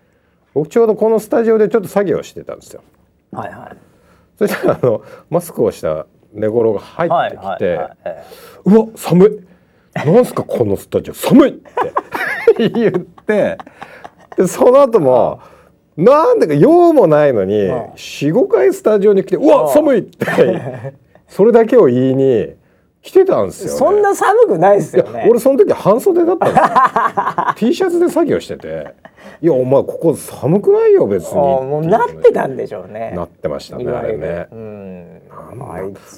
[0.54, 2.84] 僕ちょうどこのスタジオでちょっと作業してたんですよ。
[3.32, 3.78] はいはい、
[4.38, 7.98] そしたらあのマスクをした寝頃が入ってきて「はいはいはい。
[8.06, 9.45] えー、うわ寒い
[9.96, 12.70] なんすかこのスタジオ寒い!」って。
[12.70, 13.58] 言って。
[14.38, 15.40] でその後も。
[15.98, 20.26] なんでか用もないのに45回スタジオに来て「うわ寒い!」って。
[21.28, 22.54] それだけを言いに
[23.02, 25.26] 来てたんですよ、ね、そんな寒くないですよね。
[25.30, 27.70] 俺その時半袖だったんですよ。
[27.72, 28.88] T シャツで作業してて。
[29.42, 33.14] いやお前ここ寒くないよ別にもうなってたんでしょうね。
[33.16, 34.48] なってましたねあれね。
[34.52, 35.22] うん。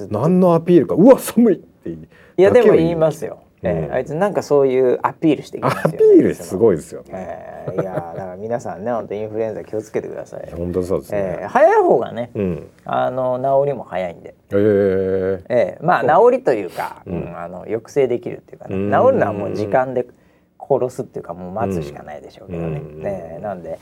[0.10, 1.98] 何のアピールかうわ寒いってい
[2.38, 7.08] やでも言いますよえー、あいつなんかそういうアピールしてきますよ、ね、アピールすごいですよね。
[7.12, 10.52] えー、いやだから皆さんね本当インフルエンザ気をつけてください。
[10.52, 11.38] 本当そうですね。
[11.42, 14.36] えー、早い方がね、うん、あの治りも早いんで。
[14.52, 20.06] えー、えー、まあ治りというか、ううん、あの抑制できるっていうかね、治るのはもう時間で
[20.60, 22.80] 殺すっていうかもう待つしかないでしょうけどね。
[22.80, 23.80] ねなんで。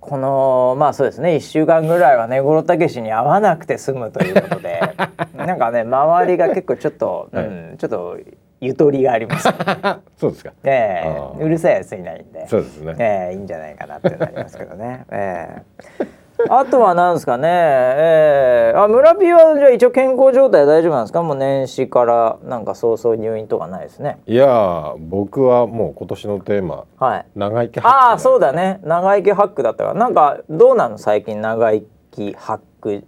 [0.00, 4.78] このまあそうですね1週間ぐらいはね五郎たけしに会わなくて済むということで
[5.34, 8.18] なんかね周りが結構ちょっと、うん、ちょっと
[8.64, 9.48] ゆとりがあります。
[10.16, 10.52] そうですか。
[10.64, 12.46] ええー、うるさいやついないんで。
[12.48, 12.94] そうですね。
[12.98, 15.04] ええー、いいんじゃないかなってなりますけどね。
[15.10, 15.62] え
[16.00, 16.06] えー。
[16.50, 17.48] あとはなんですかね。
[17.48, 21.22] ええー、あ村ピはじゃあ一応健康状態大丈夫なんですか？
[21.22, 24.18] もう年始からなんか早々入院とかないですね。
[24.26, 26.84] いや僕はもう今年のテーマ。
[26.98, 27.26] はい。
[27.36, 27.96] 長生きハック。
[27.96, 28.80] ああそうだね。
[28.82, 29.94] 長生きハックだったから。
[29.98, 30.98] なんかどうなの？
[30.98, 33.04] 最近長生きハック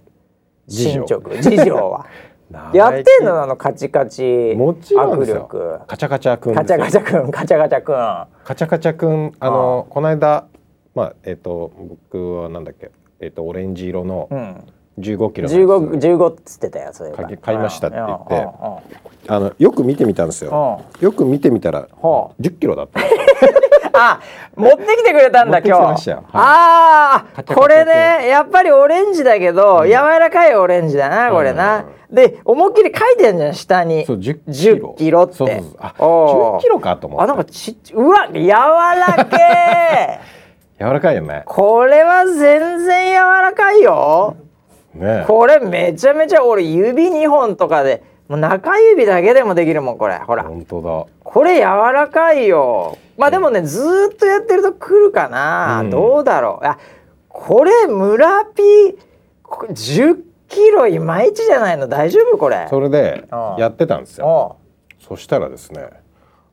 [0.69, 2.07] 進捗事情は。
[2.73, 5.49] やってんのあのカチカチもちろんですよ。
[5.87, 8.45] カチャカチャくんカチャカチャくんカチャカチャくん。
[8.45, 10.47] カチャカチャくんあのこの間
[10.95, 14.29] まあえっ、ー、と僕はなんだっけえっ、ー、とオレンジ色の
[14.99, 19.07] 15キロ十五十五っつってたやつ買いましたって言って。
[19.29, 20.85] あのよく見てみたんですよ。
[21.01, 21.89] よく見てみたら
[22.41, 23.01] 10キロだった
[23.99, 24.21] あ、
[24.55, 26.11] 持ってきてくれたんだ今日。
[26.11, 31.85] はい、ああ、これね、やっぱりオレンジだけど、うん、柔らかいオレンジだな、これな。
[32.09, 34.05] うん、で、思いっきり書いてんじゃん、下に。
[34.05, 34.95] そう、10キロ。
[34.99, 35.35] キロって。
[35.35, 37.25] そうそうそうあ、10キロかと思って。
[37.25, 40.21] あ、なんかちっうわ、柔らけ
[40.85, 41.43] 柔らかいよね。
[41.47, 44.37] これは全然柔らかいよ。
[44.95, 45.25] ね。
[45.27, 48.03] これめちゃめちゃ俺指2本とかで。
[48.29, 51.63] もう中指だけでもできるもんこれほら本当だこれ柔
[51.93, 52.97] らかいよ。
[53.19, 53.81] まあでもねず
[54.15, 56.65] っとやってるとくるかな、うん、どうだろう。
[56.67, 56.79] あ
[57.29, 58.97] これ村ピー
[59.45, 61.89] 10キロいまいちじゃないの？
[61.89, 62.39] 大丈夫？
[62.39, 62.69] これ。
[62.71, 63.27] それで
[63.59, 64.57] やってたんですよ。
[65.01, 65.91] そしたらですね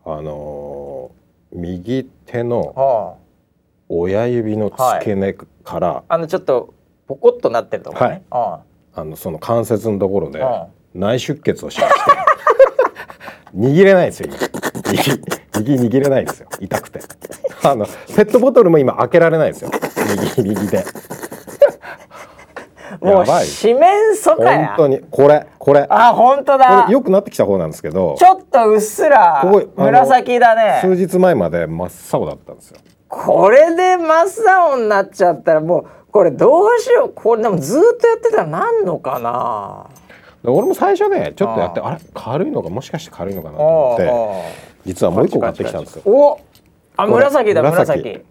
[0.05, 3.19] あのー、右手の
[3.89, 6.73] 親指の付け根から、はい、あのちょっと
[7.07, 8.62] ポコッとなってるところね、は
[8.95, 10.43] い、あのその関節のところで
[10.95, 11.99] 内出血をしまして。
[13.55, 14.29] 握れないですよ
[14.91, 16.48] 右右握れないですよ。
[16.60, 17.00] 痛くて。
[17.63, 19.72] あのペットボトルも今開けられないですよ。
[20.38, 20.84] 右右で。
[23.02, 24.67] もう四面楚歌や。
[24.67, 25.02] 本当に。
[25.10, 25.86] これこれ。
[25.89, 26.88] あ本当だ。
[26.89, 28.15] よくなってきた方なんですけど。
[28.17, 29.43] ちょっとうっすら
[29.76, 30.80] 紫だね。
[30.82, 32.78] 数日前まで真っ青だったんですよ。
[33.08, 37.13] これで真っ青になっちゃったらもうこれどうしよう。
[37.13, 39.88] これでもずっとやってたらなんのかな。
[40.46, 46.02] 俺も最初ねちょっとやってあれ軽いのかもしかして軽いのかなと思って実はもう一個買ってきたんですよ。
[46.06, 46.39] お
[46.98, 48.22] あ紫だ紫。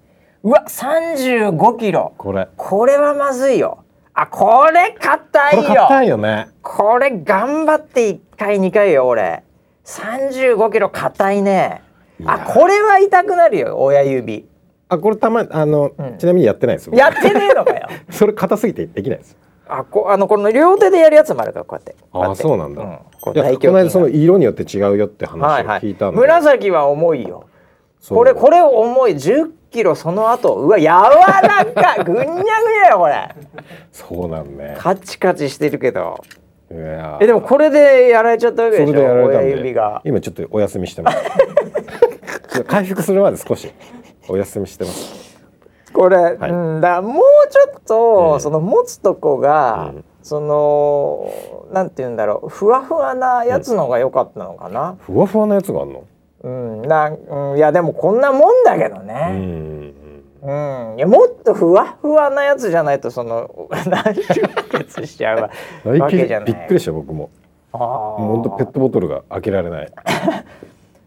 [0.45, 2.15] うわ35キロ。
[2.17, 2.49] これ。
[2.57, 3.85] これはまずいよ。
[4.15, 5.63] あこれ硬いよ。
[5.65, 6.49] 硬いよね。
[6.63, 9.43] これ頑張って1回2回よ俺。
[9.85, 11.83] 35キロ硬いね。
[12.25, 14.47] あこれは痛くなるよ親指。
[14.89, 17.89] あこれたまあの、うん、ちなみにやってないですやってねえのかよ。
[18.11, 19.37] それ硬すぎてできないです
[19.79, 21.97] あこあのこの両手でやるやつもあるからこうやって。
[22.13, 27.47] あそうなんだ、うん、この間その色によって違うよって話を聞いたので、はいはい、紫は重いよ。
[28.09, 29.13] これこれ重い。
[29.13, 30.55] 10キロその後。
[30.55, 31.01] うわ柔ら
[31.65, 33.29] か ぐにゃぐにゃよこれ。
[33.91, 36.21] そうなんねカチカチしてるけど。
[36.71, 39.25] えでもこれでやられちゃったわけでしょ？
[39.27, 40.01] 親指が。
[40.05, 41.19] 今ちょっとお休みしてます。
[42.67, 43.71] 回復するまで少し
[44.29, 45.32] お休みしてます
[45.93, 51.31] これ、はい、うんだもうちょっと、うん、その持つとこが、うん、その
[51.73, 56.05] なんて言うんだろうふわふわなやつのが良かったのかな、うん、ふわふわなやつがあるの？
[56.43, 59.29] うんな、うん、いやでもこんなもんだけどね。
[59.31, 59.95] うん
[60.43, 64.25] うん、いやもっとふわふわなやつじゃないとその 何出
[64.85, 65.51] 血しちゃうわ
[65.99, 66.47] わけじゃない。
[66.47, 67.31] びっくりした僕も。
[67.73, 69.93] あ本当ペットボトルが開けられない。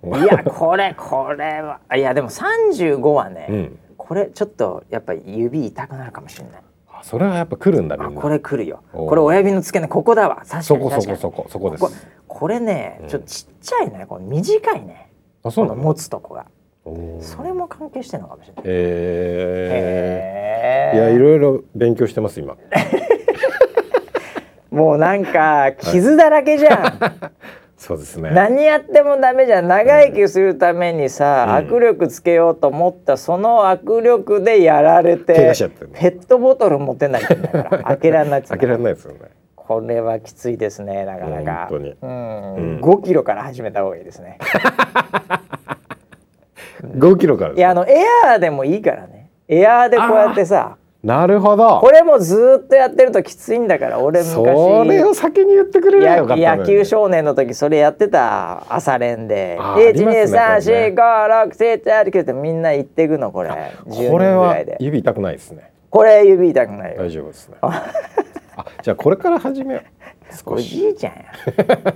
[0.05, 6.61] いやこれこれはいやでも35はね、うんこれちょっとやっぱり指痛くなるかもしれない。
[7.01, 8.21] それはやっぱ来るんだみんな。
[8.21, 8.83] これ来るよ。
[8.93, 10.45] これ親指の付け根ここだわ。
[10.45, 12.07] そこそこそこそこです。
[12.27, 15.09] これね、ちょっとちっちゃいねこの短いね。
[15.43, 15.81] あそうなの？
[15.81, 16.45] 持つとこが。
[17.19, 18.63] それも関係してるのかもしれない。
[18.65, 22.55] えー、えー、いやいろいろ勉強してます今。
[24.69, 26.99] もうなんか傷だらけじゃん
[27.77, 28.31] そうですね。
[28.31, 29.67] 何やってもダメじゃん。
[29.67, 35.53] 長生きするためにさ、うん、握力つけようと思ったその握力でやられて
[35.93, 37.83] ペットボトル持てないんだから。
[37.83, 39.19] 開けられない開けられないですよね。
[39.55, 41.67] これはきついですねなかなか。
[41.69, 44.38] 本当に、うん、うん、5キロから始めた方がいいですね。
[46.97, 49.29] 5キロからいやあのエアーでもいいからね。
[49.47, 51.81] エアーでこうやってさなるほど。
[51.81, 54.33] これもずっとやってるときついんだから俺昔。
[54.33, 59.55] それを先に言ってくれればよかった野球少年の時それやってた朝練で。
[59.59, 60.31] あーあります
[60.65, 65.71] ね1234567ってみんな言っていくのこれ10人ぐこれは指痛くないですね。
[65.91, 67.03] これ指痛くないよ。
[67.03, 67.57] 大丈夫ですね。
[67.61, 67.85] あ
[68.81, 69.83] じゃあこれから始めよう。
[70.51, 70.69] お少し。
[70.75, 71.25] じいちゃんや。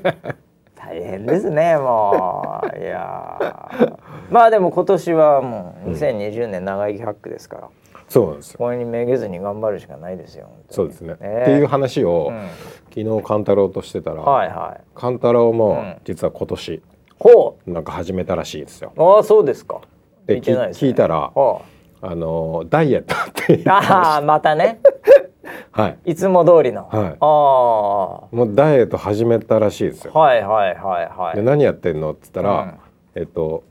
[0.78, 2.78] 大変ですねもう。
[2.80, 3.93] いやー。
[4.30, 7.69] まあでも今年はもう2020年長生きハックですから、
[8.10, 8.58] そうなんですよ。
[8.58, 12.50] これにめげずに頑張るしかないですよそうですね、えっていう話を、うん。
[12.93, 15.95] 昨日勘太郎としてたら、勘太郎もうん。
[16.04, 16.82] 実は今年
[17.19, 18.93] ほなんか始めたらしいですよ。
[18.95, 19.82] うああそうですか。
[20.26, 20.89] で見てないですね。
[20.89, 21.62] 聞いたらほ
[22.02, 24.80] あのダイエットっていううああまたね。
[25.72, 25.98] はい。
[26.06, 27.17] いつも通りの、はい。
[27.19, 30.12] あもうダイエット始めたらしいですよ。
[30.15, 31.36] あはいはいはいはい。
[31.36, 32.78] で何やってんのって言ったら、
[33.15, 33.63] えっと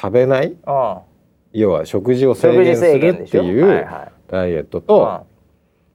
[0.00, 0.96] 食べないうん
[1.52, 3.86] 要は食事を制限するっていう
[4.28, 5.26] ダイエットと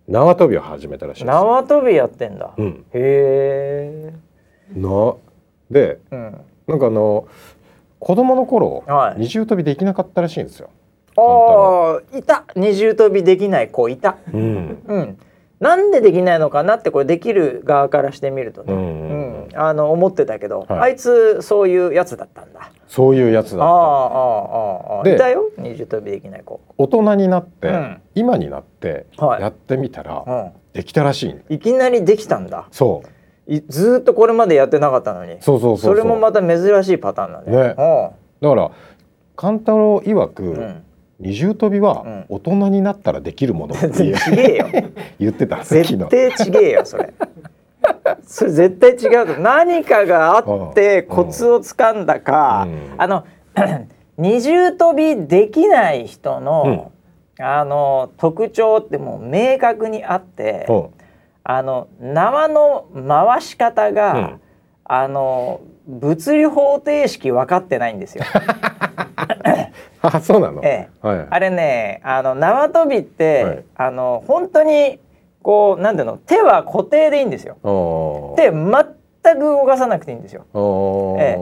[0.08, 1.26] 縄跳びを始めたらしい。
[1.26, 4.14] 縄跳びやってんだ、うん、へえ
[4.76, 5.16] な
[5.70, 6.42] でうん。
[6.68, 7.28] なんかあの
[8.00, 9.22] 子供の頃、はい。
[9.22, 10.70] 二重跳びできなかったらしいんですよ。
[11.18, 12.46] ああいた。
[12.56, 14.18] 二重跳びできない子いた。
[14.32, 15.18] うん、うん。
[15.60, 19.50] なんでできないのかなってこれできる側からしてみるとね、ううんん。
[19.56, 20.80] あの思ってたけど、はい。
[20.82, 23.66] あいつそういうやつだったんだそういうやつだった。
[23.66, 24.10] あああ
[24.94, 25.50] あああでいたよ？
[25.58, 28.02] 二重跳びできない子、大人になって、うん。
[28.16, 29.42] 今になってはい。
[29.42, 31.56] やってみたら、うん、できたらしい。
[31.56, 32.68] いきなりできたんだ。
[32.72, 33.54] そう。
[33.54, 35.38] いずーっとこれまでやってなかったのに。
[35.42, 35.98] そうそうそうう。
[35.98, 37.58] れもまた珍しいパターンだね。
[37.58, 37.76] ね。
[38.42, 38.72] だから
[39.36, 40.58] 勘太郎曰く、うん。
[40.58, 40.82] うん
[41.18, 42.26] 二重跳びはうん。
[42.28, 44.68] 大人になったらできるものっていうちげえよ。
[45.18, 47.14] 言ってた絶対ちげえよそれ
[48.26, 49.42] それ絶対違うと。
[49.42, 51.16] 何かがあってうん。
[51.16, 52.96] コツをつかんだか、うん。
[52.98, 53.26] あの
[54.18, 56.92] 二重跳びできない人の、
[57.40, 60.90] あの特徴ってもう明確にあって、うん。
[61.44, 64.42] あの縄の回し方が、うん。
[64.88, 68.24] あの物理方程式分かってないんですよ。
[70.02, 70.90] あそうなの、え。
[71.02, 71.28] はい。
[71.30, 73.64] あれねあの縄跳びって、はい。
[73.76, 75.00] あの本当に
[75.46, 76.18] こうなんていうの？
[76.18, 77.58] 手は固定でいいんですよ。
[77.62, 78.36] おー。
[78.36, 80.48] 手全く動かさなくていいんですよ。
[80.56, 81.22] おー。
[81.22, 81.38] え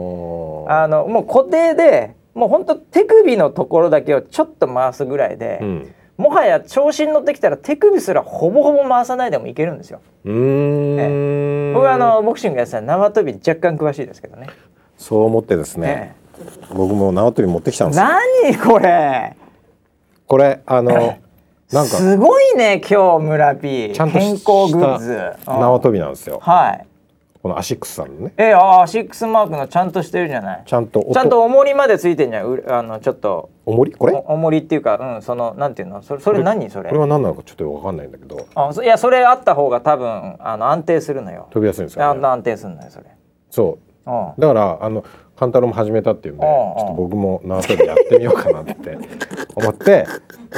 [0.68, 5.94] あのもう固定でもう本当手首のところだけをちょっと回すぐらいで、うん。
[6.18, 10.02] もはや調子に乗ってきたら手首すらほぼほぼ回さないでもいけるんですよ。
[10.26, 11.72] うーん。
[11.72, 14.48] 僕はあのボクシングやってたら縄跳び若干詳しいですけどね。
[14.98, 18.06] そう思ってですね、え僕も縄跳び持ってきたんえですよ。
[18.06, 19.34] 何これ？
[20.26, 21.18] これあの
[21.72, 21.96] なんか。
[21.96, 25.16] すごいね今日村 P ちゃんと健康グッズ。
[25.46, 26.38] 縄跳びびなんですよ。
[26.42, 26.86] はい。
[27.42, 28.32] このアシックスさんのね。
[28.38, 30.62] えああシックスマークのちゃんとしてるじゃない？
[30.64, 31.12] ちゃんと音。
[31.12, 33.50] ちゃんと重りまでついてんじゃんうあのちょっと。
[33.66, 33.92] 重り？
[33.92, 34.14] これ？
[34.14, 36.02] お重りっていうかうんそのなんていうの？
[36.02, 36.88] それそれ何それ？
[36.88, 38.46] これは何なのかちょっとわかんないんだけど。
[38.54, 41.48] あそいやそれあった方が多分あの安定するのよ。
[41.50, 43.06] 飛びやすいんですよ、ね、あ安定するのよそれ。
[43.50, 44.10] そう。
[44.10, 44.28] ん。
[44.28, 45.04] うだからあの
[45.36, 48.98] カンタロウも始めたっていうんでちょっと僕も縄跳びやってみようかなって
[49.56, 50.06] 思って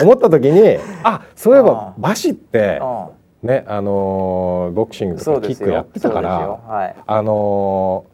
[0.03, 2.81] 思った時にあそういえばうんバシって
[3.43, 6.59] うんねあのーボクシングとかキックやってたから
[7.07, 8.05] あの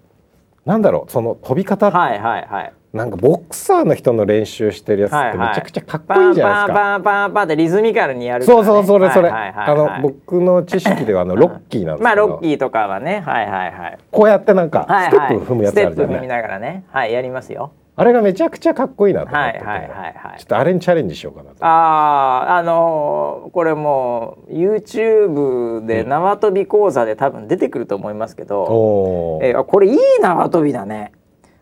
[0.67, 6.67] ーなんだろうその飛び方はいはいはいなんかボクサーの人の練習してるやつってめちゃくちゃかっこいいじゃないですか。
[6.67, 8.47] パンパンパンパンってリズミカルにやるね。
[8.47, 9.89] そうそうそれそれ、はいはいはいはい。
[9.97, 13.23] あの僕の知識ではあの ロッキーなんですけど、まあロッキーとかはね。
[13.25, 13.99] はいはいはい。
[14.11, 16.85] こうやってなんかはいステップ踏むやつあるじゃステップ踏みない、ながらね。
[16.91, 17.71] はいやりますよ。
[17.97, 20.39] あれがめちゃくちゃかっこいいなと思ってて、はいはいはいはい。
[20.39, 29.47] ちょっとあれにチャレンジしようかなとあああのーこれもう YouTube で縄跳び講座で多分出てくると思いますけど、おー。
[29.47, 31.13] えあこれいい縄跳びだね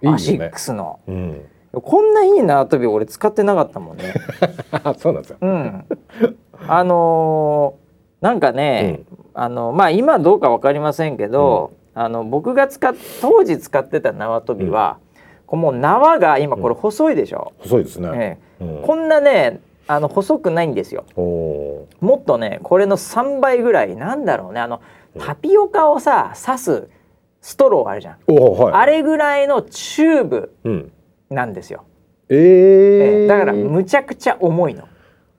[0.06, 1.00] アシックスの。
[1.06, 4.14] うん、こんないい縄跳び俺使ってなかったもんね。
[4.98, 5.84] そうなんですよ、うん。
[6.66, 9.00] あのーなんかね、
[9.32, 14.98] あのまあ今どうかわかりませんけど、あの僕が使っ当時使ってた縄跳びは、
[15.46, 18.64] こうもう縄が今これ細いでしょ、細いですね、ええ。
[18.64, 18.82] うん。
[18.82, 21.04] こんなねあの細くないんですよ。
[21.16, 24.80] もっとねこれの3倍ぐらいなんだろうねあの
[25.18, 26.88] タピオカをさ刺す
[27.40, 28.72] ストローあるじゃん、はい。
[28.74, 30.92] あれぐらいのチューブうん。
[31.30, 31.84] なんですよ、
[32.28, 34.88] えー、ええだからむちゃくちゃ重いの。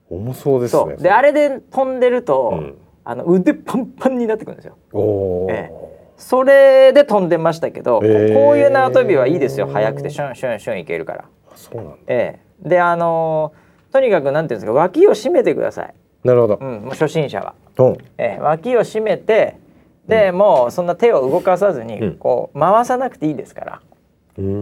[0.08, 0.96] 重そうですね。
[0.96, 2.78] であれで飛んでると、うん。
[3.04, 4.76] あの腕パンパンになってくるんですよ。
[4.92, 5.70] おー、え
[6.16, 8.34] それで飛んでましたけど、こへー。
[8.34, 9.66] こういう縄跳びはいいですよ。
[9.66, 11.24] 速くてシュンシュンシュンいけるから。
[11.24, 11.96] あそうなんだ。
[12.06, 15.94] ええ、であのーとにかくなんていうんですか脇を締めてください、
[16.24, 16.58] なるほど。
[16.60, 17.54] うん、もう初心者は。
[17.76, 17.92] うん。
[18.16, 19.58] ええ、脇を締めて
[20.06, 23.80] で、もうそんな手を動かさずに、うんこう回さなくていいですから。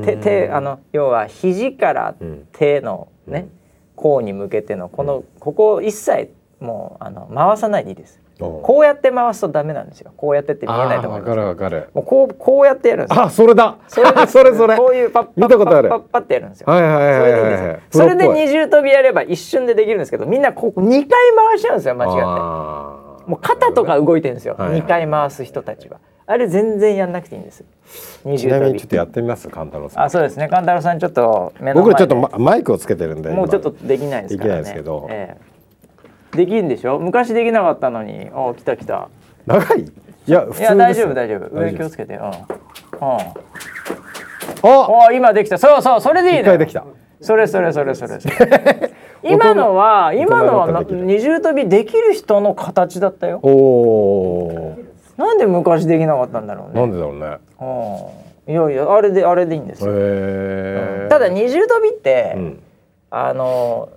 [0.05, 3.49] 手手あの要は肘からうん手のね、
[3.95, 6.30] 項に向けてのこの、ここ一切
[6.61, 8.20] もうあの回さないでいいです。
[8.41, 10.12] こうやって回すとダメなんですよ。
[10.16, 11.28] こうやってって見えないと思います。
[11.28, 11.91] わかるわかる。
[11.93, 13.76] もうこうこうやってやるんですあ、それだ。
[13.86, 14.76] それ それそれ。
[14.76, 16.72] こういうパッパッパッパッパってやるんですよ。
[16.72, 17.32] はいはいはい
[17.68, 17.80] はい。
[17.91, 22.12] それで二重跳びやれば一瞬でできるんですけど、みんなここ二回回しちゃうんですよ間違っ
[23.05, 23.09] て。
[23.30, 24.56] もう肩とか動いてるんですよ。
[24.58, 26.00] 二回回す人たちは。
[26.26, 27.64] あれ全然やんなくていいんです。
[28.36, 30.04] ちなみにちょっとやってみます、カンタロウさん。
[30.04, 30.48] あ、そうですね。
[30.48, 33.30] カンタロウさんちょっと僕ちょっとマイクをつけてるんで。
[33.30, 34.38] もうちょっとできないですね。
[34.38, 35.06] できないですけど。
[35.10, 35.36] え
[36.34, 36.36] え。
[36.36, 36.98] できんでしょ？
[36.98, 38.30] 昔できなかったのに。
[38.34, 39.08] あ来た来た。
[39.46, 39.82] 長い？
[39.82, 39.86] い
[40.26, 41.56] やいや大丈夫大丈夫。
[41.56, 42.14] 上気をつけて。
[42.14, 42.22] うん。
[42.22, 42.32] うん。
[44.62, 45.56] あ今できた。
[45.56, 46.84] そうそうそれでいいねできた。
[47.20, 48.18] それそれそれそれ
[49.22, 53.38] 今のは今のは二重跳びできる人の形だったよ。
[53.42, 54.78] お
[55.16, 56.80] なんで昔できなかったんだろうね。
[56.80, 58.30] なんでだろうね。
[58.48, 62.62] いやいやあれであれでいいんですよ、ただ二重跳びって、うん、
[63.10, 63.90] あの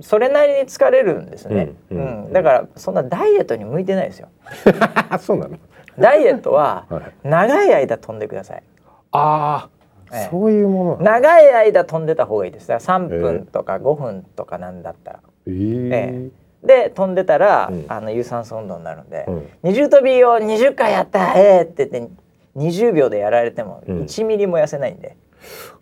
[0.00, 4.28] それなりに疲れるんですね、うん、うん、だからそんなダイエットに向いてないですよ。
[5.18, 5.58] そうなの？
[5.98, 6.86] ダイエットは
[7.24, 8.62] 長い間飛んでください、
[9.10, 9.68] ああ、
[10.14, 10.98] ええ、そういうもの。
[10.98, 12.68] 長い間飛んでた方がいいです。
[12.68, 16.30] だから3分とか5分とかなんだったら、えー、え
[16.64, 22.14] え、で飛んでたら、うん、あの有酸素運動になるんで、うん、二重跳びを20回やったええー、って言って
[22.56, 25.16] 20秒でやられても1ミリも痩せないんで、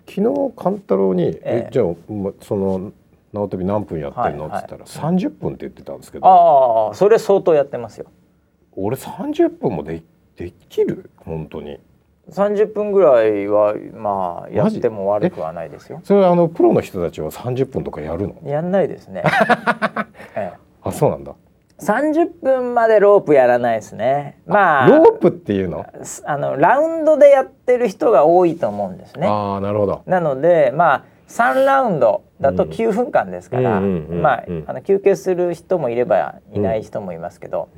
[0.09, 1.87] 昨日勘太郎に、ええ、じゃあ
[2.41, 2.93] その
[3.33, 8.07] 縄跳び何分やってんの?」っつったら30分って言ってたんですけど、ああそれ相当やってますよ。
[8.74, 10.03] 俺30分もで
[10.37, 11.11] できる？
[11.16, 11.78] 本当に
[12.30, 16.00] 30分ぐらいはまあやっても悪くはないですよ。
[16.04, 18.36] それはあのプロの人たちは30分とかやるの？
[18.48, 19.24] やんないですね、
[20.36, 21.34] ええ、あそうなんだ。
[21.80, 24.38] 30分までロープやらないですね。
[24.46, 25.84] まあロープっていうの？
[26.24, 29.26] あのラウンドでやってる人が多いと思うんですね。
[29.26, 30.02] ああなるほど。
[30.06, 37.68] なのでまあ3ラウンドだと9分間ですから、まあ、あの休憩する人もいればいない人もいますけど、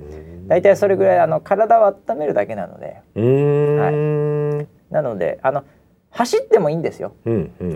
[0.47, 5.65] 大体それぐらいあの体を温めるだけなので、はい、なのであの
[6.11, 7.15] 走ってもいいんですよ、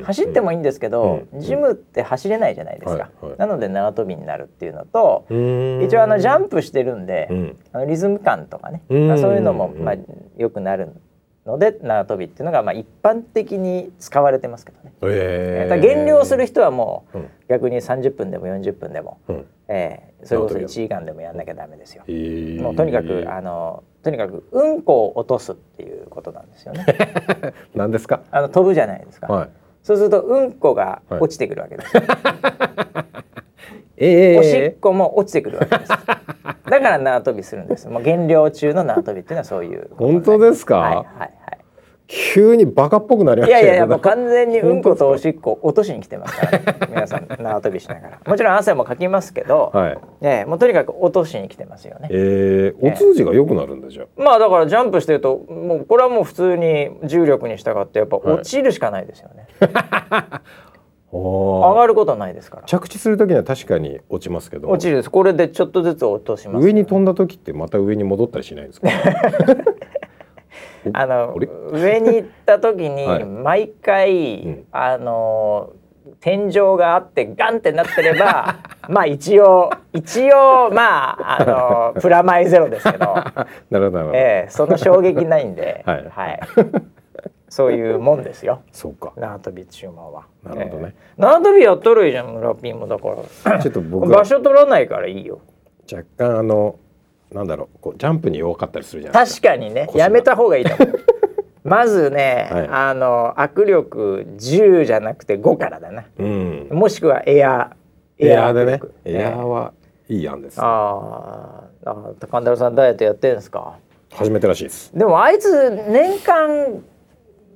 [0.05, 5.27] 走ってもいいんですけど、ジムって走れないじゃないですか、なので縄跳びになるっていうのと
[5.85, 7.29] 一応あのジャンプしてるんで、
[7.73, 9.95] あのリズム感とかね、まあ、そういうのもまあ
[10.41, 10.95] よくなる
[11.49, 17.19] ので縄跳びっていうのがまあ一般的に使われてますけどね、えー、減量する人はもう
[17.49, 26.87] 逆に30分でも40分でも、うん、えー、それこそ1時間でもやんなきゃダメですよ、えー、もうとにかくあのとにかくうんこを落とすっていうことなんですよね。
[27.75, 28.21] 何ですか？
[28.31, 29.49] あの飛ぶじゃないですか、はい、
[29.83, 32.07] そうするとうんこが落ちてくるわけです、は い
[33.97, 35.89] えー、おしっこも落ちてくるわけです。
[35.89, 37.89] だから縄跳びするんです。
[37.89, 40.79] もう減量中の縄跳びっていうのはそういう本当ですか？
[40.79, 41.38] はい、はい
[42.09, 52.09] 急にバカっぽくなりましたいやいやもう完全にうんことおしっこ落としに来てますから皆さん縄跳びしながらもちろん汗もかきますけど、はい、ねもうとにかく落としに来てますよね。
[52.11, 59.47] えー、お通じが良くなるんだじゃまあだからジャンプしてるともうこれはもう普通に重力に従ってやっぱ落ちるしかないですよね、
[60.09, 60.51] はい
[61.11, 62.65] 上がることないですから。
[62.65, 64.69] 着地する時には確かに落ちますけど。
[64.69, 65.11] 落ちるです。
[65.11, 68.89] これでちょっとずつ落とします、ね、上に飛んだ時ってまた上に戻ったりしないんですか？
[70.93, 71.37] あの
[71.73, 75.73] 上に行った時に毎回、はいあの
[76.21, 78.57] 天井があってガンってなってれば
[78.89, 83.15] まあ一応一応まああの プラマイゼロですけど
[83.71, 86.41] なるほど、えー、その衝撃ないんで、はい、はい、
[87.49, 88.63] そういうもんですよ。
[88.73, 89.13] そうか。
[89.17, 90.25] 縄跳び注文は。
[90.45, 90.95] なるほどね。
[91.17, 93.09] えー、縄跳びやっとるじゃん村ピンもだか
[93.45, 93.59] ら。
[93.59, 95.41] ちょっと僕場所取らないからいいよ。
[95.91, 96.77] 若干あの
[97.33, 99.49] なんだろうこうジャンプに弱かったりするじゃないですか。
[99.49, 99.89] 確かにね。
[99.95, 100.99] やめた方がいいと思う。
[101.65, 107.73] まずね、はい、あの握力10じゃなくて5からだな、うん、もしくはエア
[108.19, 108.81] エアでね。
[109.05, 109.73] エアは
[110.09, 113.75] いい案です、ね、ああ高田さんダイエットやってるんですか？
[114.15, 114.97] 初めてらしいです。
[114.97, 116.83] でもあいつ年間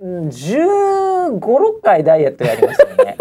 [0.02, 3.16] 1 5 6回ダイエットやりますよね。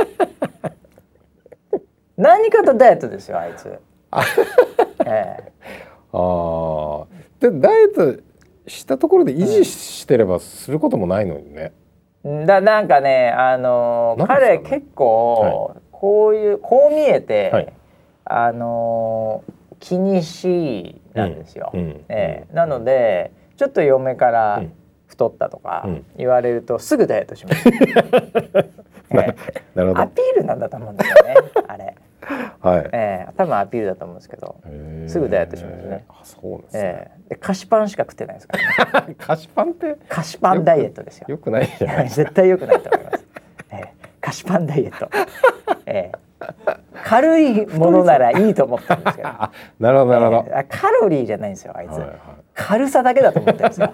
[2.18, 3.68] 何かとダイエットですよあいつ。
[5.06, 5.52] ええ
[6.14, 7.06] ああ
[7.40, 8.22] でダイエット
[8.68, 11.74] したところで維持してればすることもないのにね。
[12.24, 17.74] だなんかねあのー、彼結構、こういうこう見えて、はい、
[18.26, 21.72] あのー、気にしいなんですよ。
[21.74, 21.80] うん。
[21.80, 24.64] うん、えー、なのでちょっと嫁から
[25.08, 25.88] 太ったとか
[26.18, 27.68] 言われるとすぐダイエットします。
[29.76, 30.00] なるほど。
[30.00, 31.36] アピールなんだと思うんですよね
[31.68, 31.96] あれ。
[32.60, 34.56] はい、えー、多分アピールだと思うんですけど
[35.08, 36.06] すぐダイエットしますね。
[36.10, 38.58] あそうですね、えー、菓子パンしか食ってないですか
[38.94, 39.16] らね。
[39.20, 39.96] 菓子パンって？
[40.08, 41.26] 菓子パンダイエットですよ。
[41.30, 43.26] よくないじゃない絶対よくないと思います。
[43.72, 43.88] えー、
[44.22, 45.10] 菓子パンダイエット。
[45.88, 46.48] えー、
[47.04, 49.30] 軽いものならいいと思ったんですけど。
[49.80, 52.12] なるほどなるほど、えーカロリーじゃないんですよあいつ、はいはい、
[52.54, 53.92] 軽さだけだと思ってるんですよ。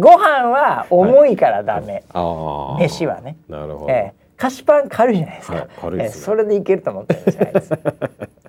[0.00, 3.36] ご飯は重いからダメ、 はい、飯はね。
[3.48, 7.72] なるほど、えー、菓子パン軽いじゃないですか、はい、軽い、ね、えー、それでいけると思ってるんですよあいつ。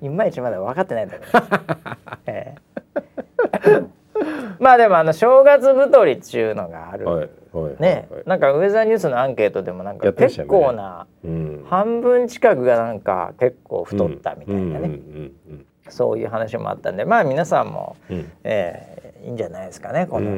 [0.02, 1.32] いまいちまだ分かってないんだけど、
[2.26, 2.54] え。
[3.52, 3.86] ー
[4.58, 11.32] まあでもあの正月太りっちゅうのがある、はいはい、ね、なんかウェザーニュースのアンケートでもなんか結構な、ねう
[11.62, 15.00] ん、半分近くがなんか結構太ったみたいなね、
[15.88, 20.30] そういう話もあったんでまあ皆さんも、うん、えー、いいんじゃないですかねこの。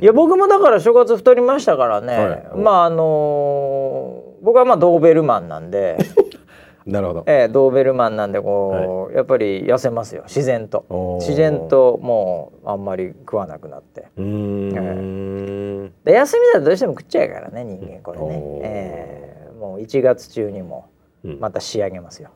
[0.00, 5.98] いや僕もだから正月太りましたからね、はい、まああのー、僕はまあドーベルマンなんで。
[6.86, 11.18] なるほど、えー、ドーベルマンなんでこう、はい、やっぱり痩せますよ自然と。
[11.20, 14.06] 自然ともうあんまり食わなくなって。
[14.16, 20.86] うん、えー、で休みだとどうしても食っちゃうからね人間これね、えー、もう1月中にも
[21.22, 22.30] また仕上げますよ、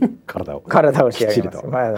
[0.00, 0.60] うん、体を。
[0.60, 1.66] 体を仕上げます。
[1.66, 1.92] まあ、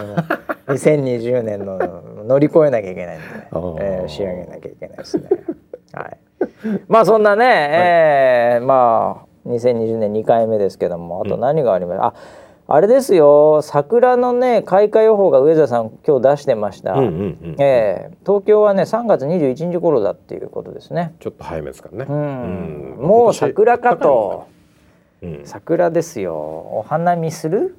[0.67, 1.77] 2020年の
[2.25, 3.25] 乗り越えなきゃいけないんで、
[3.79, 5.29] えー、仕上げなきゃいけないですね。
[5.93, 6.17] はい。
[6.87, 12.13] まあそんなね、はい、えー、まあ2020年2回目ですけどもあと何があります、うん、あ
[12.65, 13.61] あれですよ。
[13.61, 16.95] 桜のね開花予報が上田さん今日出してました、
[17.59, 21.13] え東京はね3月21日頃だっていうことですね。
[21.19, 24.47] ちょっと早めですからね、うん、もう桜かと、
[25.21, 26.35] うん、桜ですよ。
[26.35, 27.75] お花見する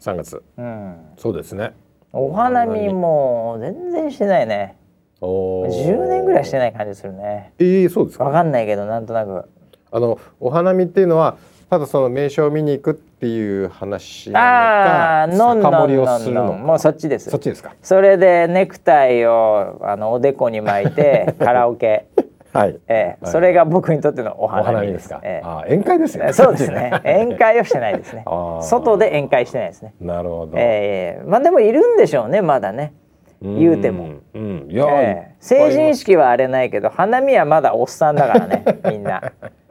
[0.00, 1.72] ？3月、うん、そうですね。
[2.12, 4.76] お花見も全然してないね。
[5.20, 7.52] 10年ぐらいしてない感じするね。
[7.60, 8.24] ええー、そうですか？
[8.24, 9.48] 分かんないけどなんとなく
[9.92, 11.36] あのお花見っていうのは
[11.70, 17.74] ただその名所を見に行くっていう話なのか酒盛りをするのもうそっちですそっちですか？
[17.82, 22.06] それでネクタイをあのおでこに巻いて カラオケ
[22.52, 25.20] はい、ええ、はい、それが僕にとってのお花見ですか。
[25.22, 26.34] ええ、あ宴会ですね。
[26.34, 26.90] そうですね。
[27.02, 28.24] 宴会をしてないですね。
[28.60, 29.94] 外で宴会してないですね。
[30.02, 30.52] なるほど。
[30.56, 32.92] ええまあでもいるんでしょうねまだね。
[33.40, 34.08] 言うても。
[34.34, 39.22] うん、いや、ええ、成人式はあれないけど花見はまだおっさんだからねみんな。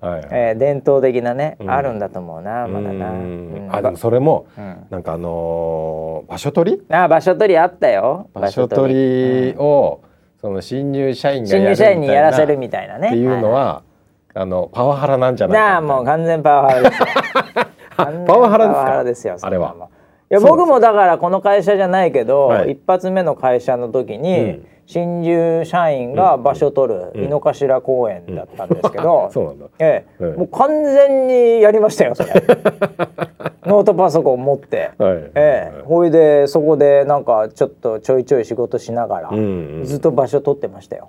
[0.00, 6.82] はい、えー、伝統的なね、うん、あるんだと思うなまだな、うん、あでもそれも、うん、なんかあのー、場所取り？
[6.94, 8.28] あ場所取りあったよ。
[8.34, 8.94] 場所取
[9.52, 10.02] りを、
[10.40, 13.08] その新入社員が新入社員にやらせるみたいなね。
[13.08, 13.82] っていうのは、は
[14.36, 17.06] い、あのパワハラなんじゃないかなあもう完全パワハラですよ。
[18.26, 19.36] パワハラですか？
[19.42, 19.74] あれは。
[20.30, 29.30] いや僕もだからこの会社じゃないけど、はい、一発目の会社の時に、うん新入社員が場所取る井の頭公園だったんですけど、
[29.80, 32.32] ええ、もう完全にやりましたよそれ。
[33.66, 39.30] ノートパソコン持って、はい、ええ、ほいでそこでなんかちょっとちょいちょい仕事しながら、
[39.82, 41.08] ずっと場所取ってましたよ。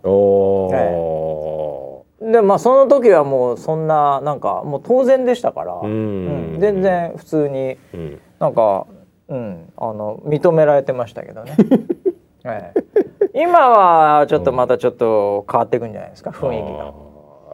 [0.74, 8.88] ええ、でまあその時はもうそんななんかもう当然でしたから、うん、全然普通に、うん、なんか、
[9.28, 11.56] うん、あの認められてましたけどね。
[12.54, 12.88] ええ
[13.34, 16.94] 今はちょっとまたちょっと変わっていくんじゃないですか雰囲気が。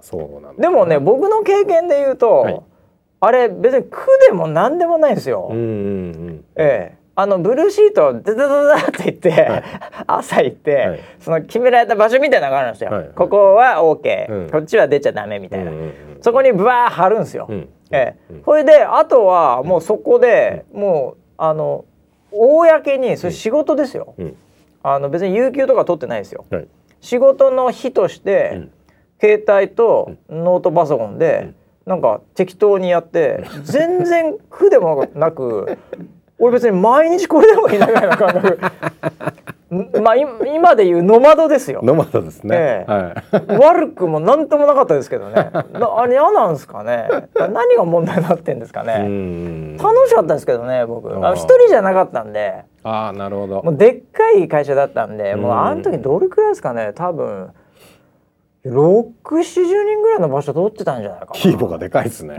[0.01, 2.61] そうなん、ね、でもね僕の経験で言うと、はい、
[3.21, 5.49] あれ別に苦でも何でもないんですよ。
[5.51, 5.67] うんうんう
[6.31, 7.03] ん、ええ。
[7.15, 9.63] あのブルーシートダダダダって言って、はい、
[10.07, 12.89] 朝行って、はい、その決められた場所みたいなのがあるんですよ。
[12.89, 17.45] はい、ここは OK、うん、こっちは出ちゃダメみたいな、うんうんうん、そこにブワー貼るんですよ。
[17.49, 21.85] うん、ええ、それであとはもうそこで、もうあの
[22.31, 24.15] 公にそれ仕事ですよ。
[24.17, 24.37] うん
[24.83, 26.67] あの別に有給とか取ってないですよ、はい、
[27.01, 28.71] 仕事の日として、うん、
[29.19, 31.53] 携帯とノートパソコンで、
[31.85, 35.77] うん、なんか適当にやって全然苦でもなく
[36.37, 38.59] 俺別に毎日これでもいいなぐらいの感覚
[40.01, 41.81] まあ今でいうノマドですよ。
[41.83, 42.55] ノマドですね。
[42.55, 43.23] ええは
[43.55, 45.49] い、悪くも何ともなかったですけどね。
[45.53, 47.07] あれ嫌なんですかね。
[47.35, 49.77] 何が問題になってんですかね。
[49.81, 51.09] 楽しかったですけどね僕。
[51.09, 52.65] 一人じゃなかったんで。
[52.83, 53.63] ああなるほど。
[53.63, 56.91] もうでっかい会社だったんで、もうあの時どれくらいですかね。
[56.93, 57.49] 多分。
[58.63, 61.31] 六七十人ぐらいの場所取ってたんじゃないかな。
[61.33, 62.37] 規模がでかいですね。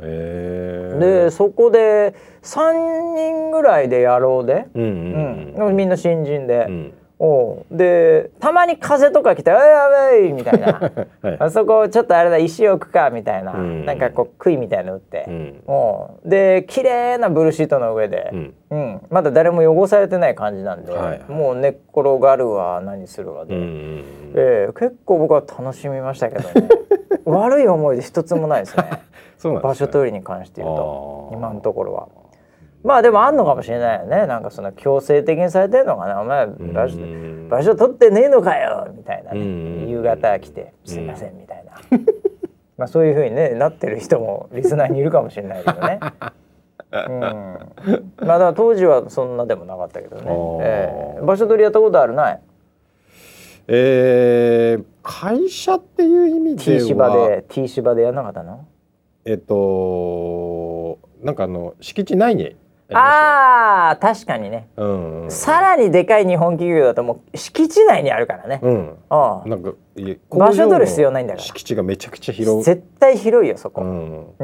[0.00, 6.66] でそこで3人ぐらいでやろうで、うんうんうん、みんな新人で。
[6.68, 6.94] うん
[7.24, 9.58] おでたまに風とか来て「おい
[10.24, 10.90] おい」みたいな、
[11.22, 24.04] はい、あそこちょっとあれだ石置くかみたいな、うん、なんかこう杭みたいの打って、うん、おで綺麗なブルーシートの上で、うん、うん、まだ誰も汚されてない感じなんで、はい、もう寝っ転がるわ何するわで、うん、
[24.34, 26.68] えー、結構僕は楽しみましたけどね。
[27.24, 28.84] 悪い思いで一つもないですね。
[29.44, 31.30] ね、場所取りに関して言うと。
[31.32, 32.08] 今のところは。
[32.84, 34.26] まあでもあんのかもしれないよね。
[34.26, 36.20] なんかその強制的にされてるのかな。
[36.20, 36.98] お前場所
[37.48, 38.88] 場所取ってねえのかよ。
[38.96, 41.72] みたいな、ね、夕方来て「すいません」みたいな。
[42.78, 46.00] まあそういうふうにねなってる人もリスナーにいるかもしれないけどね。
[46.92, 50.24] うん、まあだから当時はそんなでもなかったけどね、
[50.60, 52.12] えー、場所取りやったことある？
[52.12, 52.40] ない？
[53.68, 56.78] えー、会社っていう意味では。
[56.80, 58.66] T 芝で T 芝でやらなかったの？
[59.24, 62.56] えっとなんかあの敷地内に
[62.94, 69.72] ああ確かにね、うん、うん、さらにでかい日本企業だともう敷地内にあるからね、うん、あなんか
[70.30, 71.44] 場所取る必要ないんだから。
[71.44, 73.82] 敷地がめちゃくちゃ広絶対広いよそこ。
[73.82, 73.84] う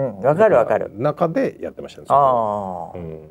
[0.01, 0.21] ん。
[0.21, 0.91] わ、かるわかる。
[0.95, 3.31] 中でやってましたねああ、うん、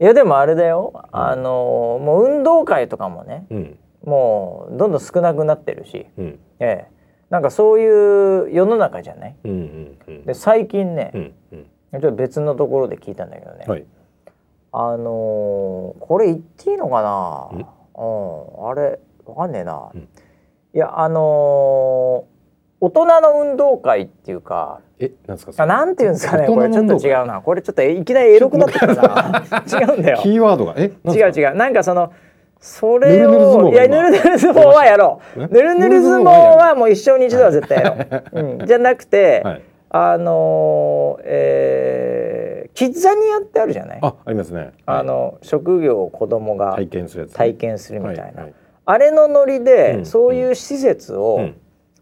[0.00, 0.92] いやでもあれだよ。
[1.12, 6.96] あのもう運動会とかもね、うん、もうどんどん少なくなってるし、うん、ええ。
[7.28, 13.84] なんかそういう世の中じゃない、うんうんうん、で最近ね、うんうん、ちょっと別のところで聞いたんだけどね、はい
[14.78, 17.48] あのー、これ言っていいのかな？
[17.50, 17.64] うん。
[18.68, 20.06] あれわかんねえな、うん、い
[20.74, 25.12] やあのー、大人の運動会っていうかえ？
[25.26, 25.62] なんですか？
[25.62, 26.46] あなんていうんですかね？
[26.46, 27.40] これちょっと違うな。
[27.40, 30.18] これちょっといきなりエロくなってるな違うんだよ。
[30.22, 30.74] キーワードが？
[30.76, 30.92] え？
[31.06, 31.54] 違う違う。
[31.54, 32.12] なんかその
[32.60, 35.40] それをいやぬるぬる相撲はやろう。
[35.40, 43.98] ぬるぬる相撲はもう一生に一度は絶対やろう、うん、じゃなくて、はい、あのー、えー、キッザニアってあるじゃない？
[44.02, 44.72] あありますね。
[44.84, 51.56] あの職業を子供が体験するやつ、体験するみたいな、はいはい、あれのノリで、うん、そういう施設を、うん、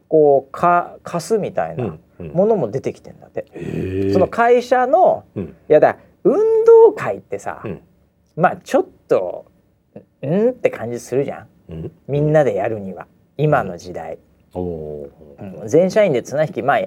[0.09, 1.99] こうか貸すみたいな
[2.33, 7.63] ものも出てきてんだって、うん、その会社の、いやだ運動会ってさ、
[8.37, 9.47] まあちょっと
[10.23, 13.07] うんって感じするじゃん、みんなでやるには。
[13.37, 14.19] 今の時代、
[14.55, 16.79] うん、全社員で綱引きまあ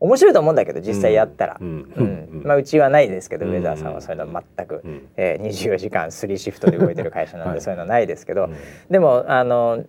[0.00, 8.48] 面白いと思うんだけど実際やったら、うんまあ、うちはないですけど、上澤さんはそういうの全く、うん、えー、24時間3シフトで動いてる会社なんで、そういうのないですけど、
[8.90, 9.84] でもあの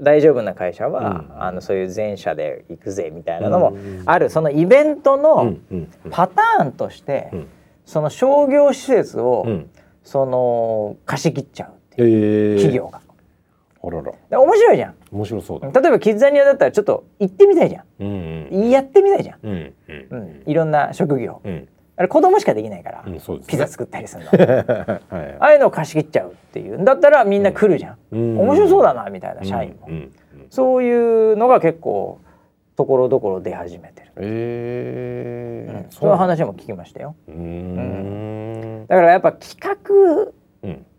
[0.00, 3.76] 大丈夫な会社は、あのそういう全社で行くぜみたいなのも
[4.06, 5.56] ある、そのイベントの
[6.10, 7.30] パターンとして、
[7.84, 9.46] その商業施設を、
[10.02, 13.03] その貸し切っちゃうっていう、企業が。
[13.86, 14.40] あらら。
[14.40, 14.94] 面白いじゃん。
[15.12, 15.80] 面白そうだ。
[15.80, 19.74] 例えばキッザニアだったらちょっと行ってみたいじゃん、うんうん、やってみたいじゃん、うん
[20.10, 24.30] うん、いろんな職業、うん、あれ子供しかできないから、うんね、ピザ作ったりするの、
[25.08, 29.88] はい、ああいうのを貸し切っちゃうっていうんだったらみんな来るじゃん、うん、面白そうだなみたいな社員も、
[30.50, 32.20] そういうのが結構
[32.76, 34.12] ところどころ出始めてる。
[34.16, 35.84] えー。
[35.84, 37.14] うん、そういう話も聞きましたよ。
[37.28, 40.32] うん、だからやっぱ企画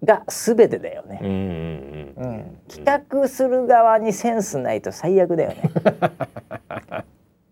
[0.04, 1.96] が全てだよね、うん
[2.68, 5.62] 企画する側にセンスないと最悪だよね。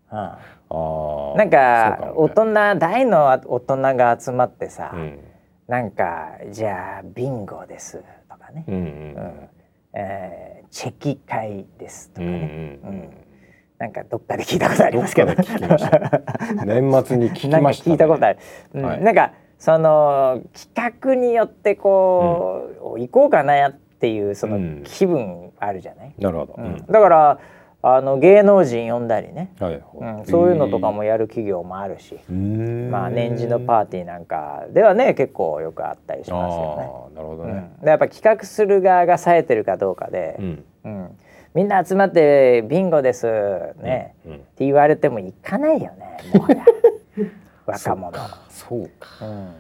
[0.10, 0.38] あ
[0.70, 5.20] あなんか大人大の大人が集まってさ、うん、
[5.68, 9.50] なんかじゃあビンゴですとかね、うんうん
[9.94, 13.10] えー、チェキ会ですとかね、うん、うん、
[13.78, 15.34] なんかどっかで聞いたことありますけど。
[16.66, 18.40] 年末に聞きました、ね、聞いたことある、
[18.84, 19.34] はい、なんか
[19.64, 26.58] その企画によってこう、うん、行こうかなっていうその気分あるじゃない、なるほど、
[26.92, 27.40] だから
[27.82, 37.16] あの芸能人呼んだりね、はいうん、そういうのとかもやる企業もあるし、まあ年次のパーティーなんかではね結構よくあったりしますよね。
[37.16, 40.66] なるほどね、うん、やっぱ企画する側が冴えてるかどうかで、うん。
[40.84, 41.18] うん、
[41.54, 43.28] みんな集まってビンゴです
[43.82, 44.32] ね、うん。
[44.34, 47.32] うん、って言われても行かないよねもう
[47.72, 48.12] 若者
[48.74, 49.54] そうか、うん、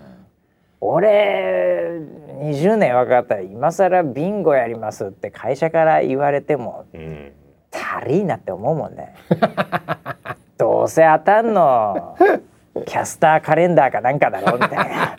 [0.82, 1.99] 俺
[2.41, 7.32] 20年若かったら今更ビンゴやりますって会社から言われても、うん、
[7.72, 9.14] 足りいなって思うもんね。
[10.57, 12.18] どうせ当たんの
[12.86, 15.16] キャスターカレンダーかなんかだろみたいな。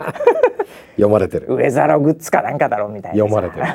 [0.95, 1.47] 読まれてる。
[1.49, 3.65] 上皿グッズかなんかだろみたいな読まれてる、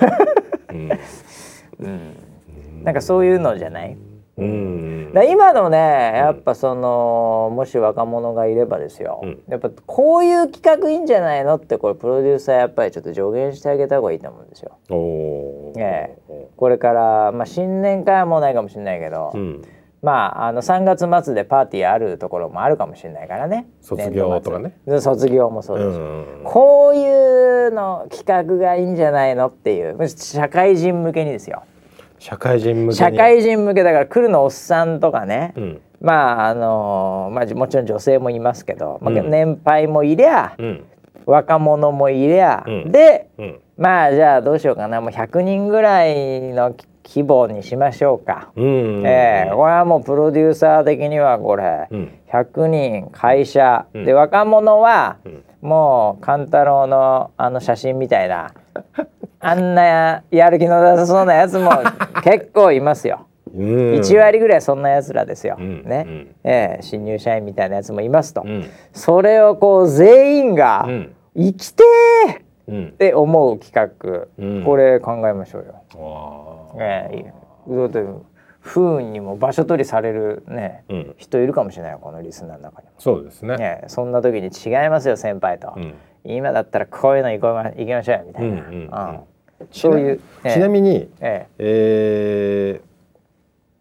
[1.81, 3.97] うん、うん、なんかそういうのじゃない？
[4.41, 5.77] うん、今のね
[6.17, 14.79] やっぱそのもし若者がいればですよ、うん、やっぱこういう企画いいんじゃないのってこれプロデューサーやっぱりちょっと助言してあげた方がいいと思うんですよ。
[14.91, 19.63] おええ、これから、まあ、新年会はもうないかもしれないけど、うん、
[20.03, 23.67] まああの3月末でパーティーあるところもあるかもしれないからね。
[23.81, 24.75] 卒業とかね。
[25.01, 25.99] 卒業もそうです、
[26.45, 31.63] こういうの企画がいいんじゃないのっていう社会人向けにですよ。
[32.21, 40.85] 社会人向け社会人向けだから来るのおっさんとかね、うん、まああのまあもちろん女性もいますけど、まあ、年配もいりゃ、うん、
[41.25, 43.31] 若者もいりゃ、うん、で、
[43.79, 45.01] まあじゃあどうしようかな。
[45.01, 48.53] もう100人ぐらいの規模にしましょうか。
[48.55, 55.17] うん、えー、これはもうプロデューサー的にはこれ、うん、100人会社、で若者は、
[55.63, 58.53] もう勘太郎のあの写真みたいな
[59.41, 61.71] あんなやる気のなさそうなやつも
[62.23, 63.27] 結構いますよ。
[63.57, 70.89] 1割ぐらいそんなやつらですよ、うん、ね、うん、えー、新入社員みたいなやつもいますと、うん、それをこう全員が
[71.37, 76.77] 生きてーって思う企画、うん、これ考えましょうよ。
[76.79, 77.33] ええ
[77.69, 78.05] だって
[78.61, 82.93] 不運にも場所取りされるね、うん、人いるかもしれないよこのリスナーの中にも。
[82.99, 83.57] そうですね。
[83.57, 89.23] ねそんな時に違いますよ先輩と、うん、今だったらこういうの行こう行きましょうよみたいな。
[89.71, 91.49] そういう、ちなみに、ええ。
[91.59, 92.91] えー、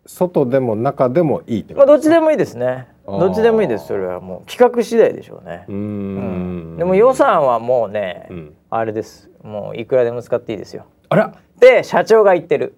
[0.10, 2.88] 外でも中でもいいってまあどっちでもいいですね。
[3.06, 3.88] どっちでもいいです。
[3.88, 5.66] それはもう企画次第でしょうね。
[5.68, 9.30] うん、でも予算はもうね、うん、あれです。
[9.44, 10.86] もういくらでも使っていいですよ。
[11.10, 11.36] あら。
[11.60, 12.76] で社長が言ってる。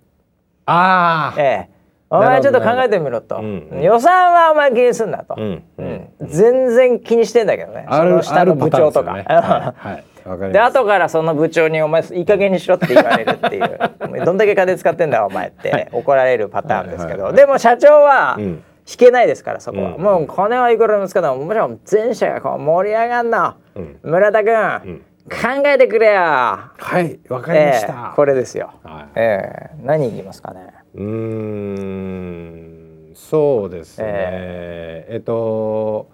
[0.66, 1.82] ああええ。
[2.10, 3.68] お前ちょっと考えてみろと、うん。
[3.72, 5.64] うん、予算はお前気にすんなと、うん。
[5.78, 7.88] うん、全然気にしてんだけどね。
[7.90, 10.04] その下の部長とか、はい
[10.52, 13.80] で後からその部長に「お前いい加減にしろ」って言われるっていう
[14.26, 18.64] 「どんだけ金使ってんだお前」って怒られるパターンですけど、でも社長は引
[18.98, 25.02] けないですからそこは、うん、もう金はいくらも使ってももちろん全社がこう盛り上がんの、うん、村田君、うん。
[25.30, 26.14] 考えてくれよ。
[26.14, 28.72] はい、わかりました、えー、これですよ。
[28.84, 29.76] はい、ええ。
[29.80, 30.74] ー、何言いますかね？
[30.96, 34.06] うん、そうですね。
[34.08, 36.10] えー、えっと。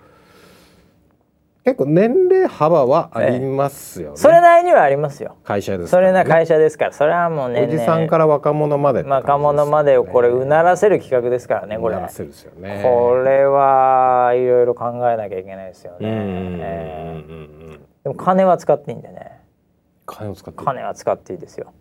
[1.68, 5.36] 結構年齢幅はありますよね、それなりにはありますよ。
[5.44, 6.94] 会社です、ね、それな会社ですから。
[6.94, 12.80] それはもうねおじさんから若者まで、ね、若者までをこれうならせる企画ですからねこれうならせるですよね。
[12.82, 19.42] これはいろいろ考えなきゃいけないですよね、えー、でも金は使っていいんでね。
[20.06, 20.64] 金を使って。
[20.64, 21.74] 金は使っていいですよ。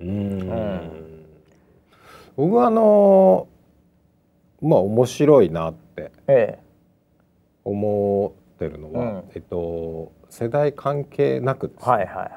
[0.00, 1.26] うん。
[2.38, 3.48] 僕はあの
[4.62, 6.58] まあ面白いなって
[7.64, 12.30] 思う、ってるのは、うん、えっと、世代関係なくですね、はいはいはい、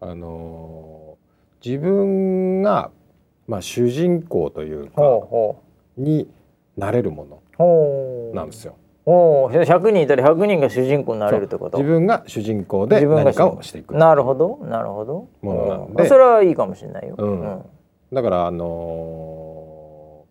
[0.00, 1.18] あの
[1.64, 2.92] 自分が、
[3.48, 5.02] まあ、主人公というか
[5.96, 6.28] に
[6.76, 8.32] なれるもの。
[8.34, 8.76] なんですよ。
[9.04, 11.78] おお、100人いたら100人が主人公になれるってこと？
[11.78, 13.96] 自分が主人公で何かをしていく。
[13.96, 14.58] なるほど。
[14.62, 15.28] なるほど。
[15.42, 17.64] ものなんで、それはいいかもしれないよ、うん、うん、
[18.12, 20.24] だからあの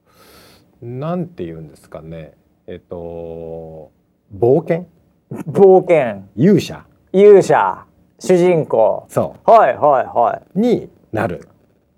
[0.81, 2.33] ー、なんて言うんですかね。
[2.67, 3.91] えっと
[4.33, 4.87] 冒険？
[5.31, 6.23] 冒険。
[6.35, 6.83] 勇者。
[7.11, 7.85] 勇者。
[8.19, 9.05] 主人公。
[9.09, 9.51] そう。
[9.51, 10.59] はいはいはい。
[10.59, 11.47] になる。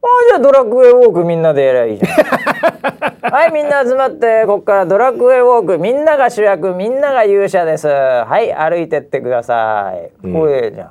[0.02, 3.32] あじゃあドラクエウォークみんなでやりゃいいじゃん。
[3.32, 7.88] はいみんな集まってこっからドラクエウォークみんなが主役みんなが勇者です。
[7.88, 10.90] はい歩いてってください、うん、これじゃん。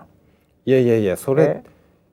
[0.66, 1.62] いやいやいやそれ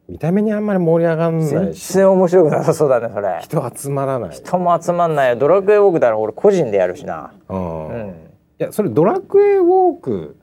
[0.08, 3.40] 見た目にあんまり盛り上がんない全然面白くなさそうだねそれ。
[3.42, 4.30] 人集まらない。
[4.32, 7.32] 人も集まんないドラクエウォークだら俺個人でやるしな。
[7.50, 8.25] うん
[8.60, 10.38] いやそれドラクエウォーク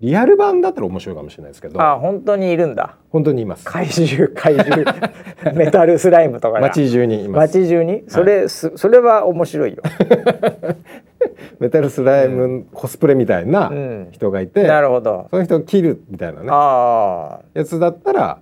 [0.00, 1.80] リアル版だったら面白いかもしれないですけど。
[1.82, 2.96] あ本当にいるんだ。
[3.10, 3.64] 本当にいます。
[3.64, 4.84] 怪獣怪獣。
[5.54, 7.58] メタルスライムとか街中にいます。
[7.58, 8.04] 街中に？
[8.08, 9.82] それ、はい、それは面白いよ。
[11.60, 13.70] メタルスライム、うん、コスプレみたいな
[14.10, 15.26] 人がいて、うん、なるほど。
[15.30, 16.46] その人を切るみたいなね。
[16.46, 18.38] やつだったら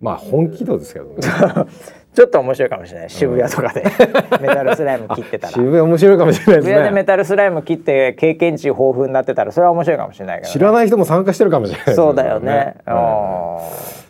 [0.00, 1.14] まあ本気度ですけどね
[2.18, 3.10] ちょっと面白いかもしれない。
[3.10, 3.84] 渋谷とかで。
[4.42, 5.52] メタルスライム切ってたら。
[5.52, 6.72] 渋谷面白いかもしれないですね。
[6.72, 12.94] 渋谷でメタルスライム切って経験値豊富になってたらそれは面白いかもしれないけど、ね、知らない人も参加してるかもしれない、ね、そうだよね、うん、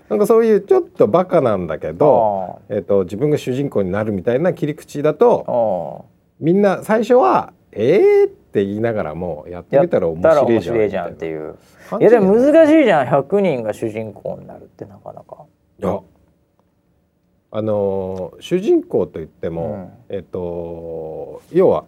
[0.08, 6.06] なんかそういうちょっとバカなんだけど、えーと、自分が主人公になるみたいな切り口だと
[6.40, 11.56] みんな最初は「えー?」って言いながらもやってみたら面白いじゃんじゃんっていう。
[12.00, 13.06] いやでも難しいじゃん。
[13.06, 15.44] 100人が主人公になるってなかなか。
[15.78, 16.00] いや
[17.50, 21.84] あの主人公といっても、うん、えっと要は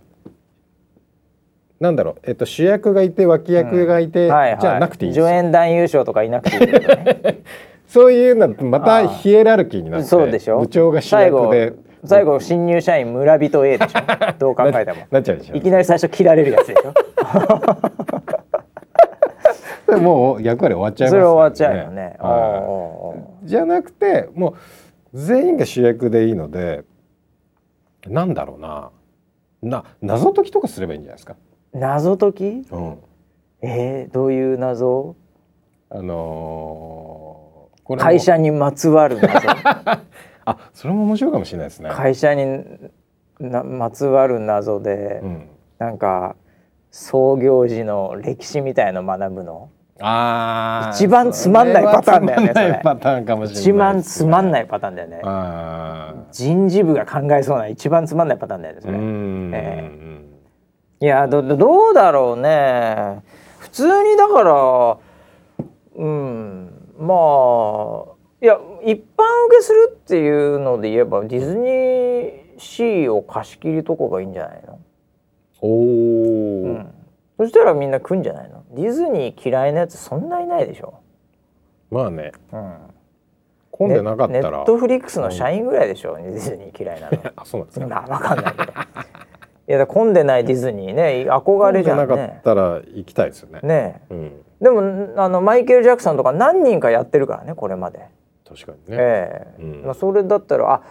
[1.80, 4.34] なんだろう、えっと、主役がいて脇役がいて、うん。
[4.34, 7.40] はいはい、じゃなくていい助演男優賞とかいなくていい、ね、
[7.88, 10.60] そういうのまたヒエラルキーになってそうでしょ。
[10.60, 11.72] 部長が主役で。
[12.04, 14.00] 最後新入社員村人 A でしょ
[14.38, 15.00] どう考えても。
[15.10, 16.94] なっちゃうでしょいきなり最初切られるやつでしょ。
[20.00, 22.16] もう役割終わっちゃいます、ね、それ終わっちゃうよね。
[23.42, 24.54] じゃなくてもう
[25.14, 26.84] 全員が主役でいいので
[28.06, 28.90] なんだろうな。
[29.62, 31.36] な謎解きとかすればいいんじゃないですか？
[31.74, 32.98] 謎解き、うん、
[33.60, 35.16] えー、どういう謎？
[35.90, 39.50] あのー、会社にまつわる謎。
[40.46, 41.90] あそれも面白いかもしれないですね。
[41.90, 42.64] 会社に
[43.38, 45.48] なまつわる謎で、うん、
[45.78, 46.36] なんか
[46.90, 49.70] 創業時の歴史みたいの学ぶの？
[50.02, 52.52] あ一番つまんないパターンだよね。
[52.54, 55.20] それパターンかもしれない、ね、一番つまんないパターンだよね。
[56.32, 58.80] 人事部が考えそうな一番つまんないパターンだよね。
[58.80, 58.94] それ。
[58.94, 63.22] えー、いやどどうだろうね。
[63.58, 64.98] 普通にだから
[65.96, 67.16] うんまあ
[68.42, 74.78] いや一般受けするっていうので言えばディズニーシーを貸し切りとこがいいんじゃないの？
[75.60, 75.70] おお。
[76.64, 76.94] うん
[77.36, 78.59] そしたらみんな来んじゃないの？
[78.70, 80.94] ディズニー嫌いなやつそんないないでしょ。
[81.90, 82.76] まあね、うん、
[83.70, 84.42] 混んでなかったら。
[84.42, 87.18] ネットフリックスの社員ぐらいでしょ、うディズニー嫌いなの。
[87.36, 88.72] あそうなんですか、まあ、分かんないけど。
[89.68, 93.60] いや混んでないディズニーね憧れじゃんねなかったら行きたいですよね。
[93.62, 98.00] ね、うん、でもあのマイケル・ジャクソンとか何人かやってるからねこれまで。
[98.48, 99.62] 確かにね、ええ。
[99.62, 100.82] ーうん、まあ、それだったら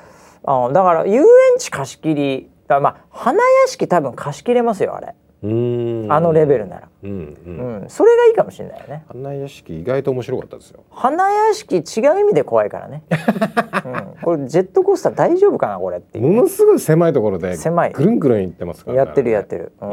[0.45, 1.25] ああだから遊園
[1.57, 7.81] 地貸し切りだまあ花屋敷多分貸し切れますよあれあのレベルなら、うんうん。
[7.81, 9.05] うん、それがいいかもしれないよね。
[9.07, 10.83] 花屋敷意外と面白かったですよ。
[10.91, 13.03] 花屋敷違う意味で怖いからね、
[13.85, 17.93] うん、これジェットコースター大丈夫かなこれってものすごい狭いところで狭い。
[17.93, 19.91] ぐるんぐるん行ってますから、ね、やってるやってる、うん、い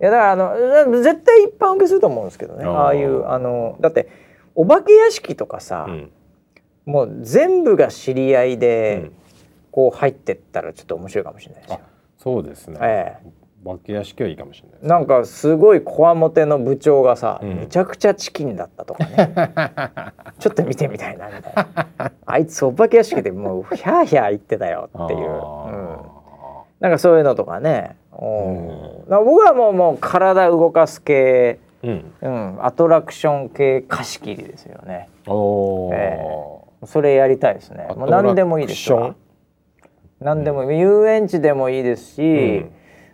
[0.00, 2.66] やだからあの絶対一般受けすると思うんですけどね。
[2.66, 4.08] ああいうあのだって
[4.54, 6.10] お化け屋敷とかさ、うん、
[6.84, 9.10] もう全部が知り合いで、
[9.70, 11.80] こう入ってったらちょっと面白いかもしれないですよ。
[12.18, 19.32] そうですね、ええ化け屋敷はいいかもしれない、ね、なんかすごいこわもての部長がさ、うん、めちゃくちゃチキンだったとかね。
[20.38, 21.54] ちょっと見てみたいなみたい
[21.98, 22.12] な。
[22.26, 25.98] あいつお化け屋敷でもうヒャーヒャー言ってたよっていう、うん、
[26.80, 32.12] なんかそういうのとかね、うん、僕はもうもう体動かす系、うん。
[32.20, 37.88] うん、アトラクション系貸し切りですよね、えー、それやりたいですね。
[37.96, 39.14] もう何でもいいですよ
[40.20, 42.66] 何でも、遊園地でもいいですし、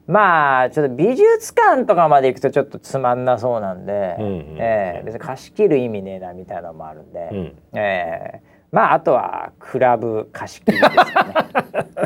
[0.07, 12.06] まあちょっと美術館とかまで行くとちょっとつまんなそうなんで、うんうん、えー、別に貸し切る意味ねえなみたいなのもあるんで、うん、えー、まああとはクラブ貸し切りですよね。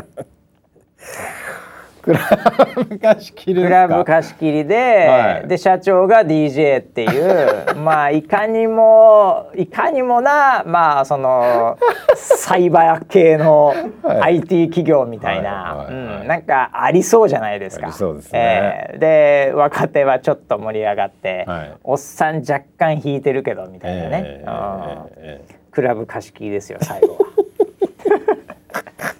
[2.11, 11.77] クラブ貸し切りクラブ貸し切りで、はい、で社長が DJ っていう まあいかにもいかにもなまあその
[12.15, 17.91] サイバー系の IT 企業みたいな、うん、なんかありそうじゃないですか。
[17.91, 27.19] そうですね、えー、で若手はちょっと盛り上がって、はい、おっさん若干引いてるけどみたいなね、えーえー、クラブ貸し切りですよ最後は。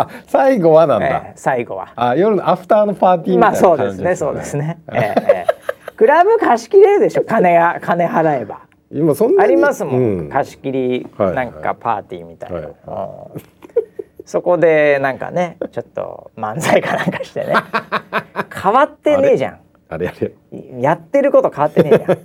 [0.00, 1.92] あ最後はなんだ、えー、最後は。
[1.96, 7.24] あ夜のアフターのパーティーみたいな、ね、まあそうですねそうですね、えーえー、クラブ貸し切れるでしょ？
[7.24, 8.60] 金や金払えば。
[8.92, 13.40] 今そんなありますもん、うん、貸し切りなんかパーティーみたいな、はいはい、
[14.24, 17.54] そこでなんかねちょっと漫才かなんかしてね。
[18.62, 19.60] 変わってねえじゃん。
[19.88, 20.08] あれ？
[20.08, 20.32] あれ？
[20.80, 22.10] やってること変わってねえじゃん。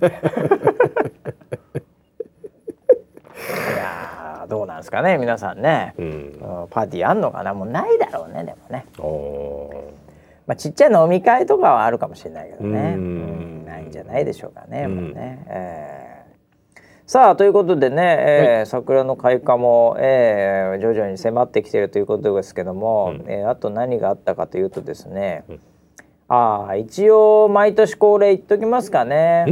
[3.72, 4.01] いや
[4.52, 6.36] どうなんですかね皆さんね、うん、
[6.68, 7.54] パーティーあんのかな？
[7.54, 8.84] もうないだろうねでもね。
[10.46, 18.16] まあちっちゃい飲み会とかはあるかもしれないけどね、うん、ないんじゃないでしょうかね、もうね、えー、さあということでね、
[18.60, 25.60] えー、桜の開花も、えー、徐々に迫ってきているということですけども、うん、えー、あと何があったかというとですね、うん、
[26.28, 29.46] ああ一応毎年恒例言っときますかね。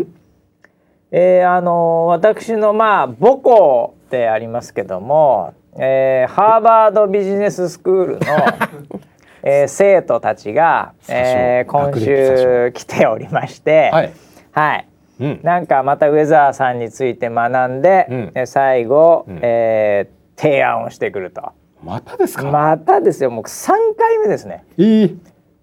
[1.12, 1.42] え？
[1.42, 8.20] ー、あの私のまあ母校でありますけども、えー、ハーバードビジネススクールの、
[9.42, 14.12] えー、生徒たちが、えー、今週来ておりまして、はい、
[14.52, 14.86] はい、
[15.20, 21.52] うん、なんかまたウェザーさんについて学んで、うん、最後、うん、えー、提案をしてくると。
[21.82, 22.44] またですか？
[22.44, 23.30] またですよ。
[23.30, 24.64] もう3回目ですね。
[24.76, 25.18] いい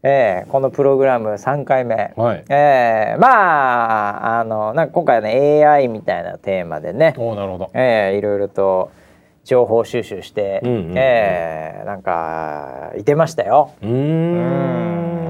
[0.09, 3.27] えー、このプログラム3回目、はい、えー、ま
[4.37, 7.13] ああのなんか今回はね AI みたいなテーマでね。
[7.17, 8.89] おなるほど、えー、いろいろと
[9.43, 13.73] 情報収集して、うんうんうん、えー、なんかいてましたよ。
[13.81, 13.89] うん。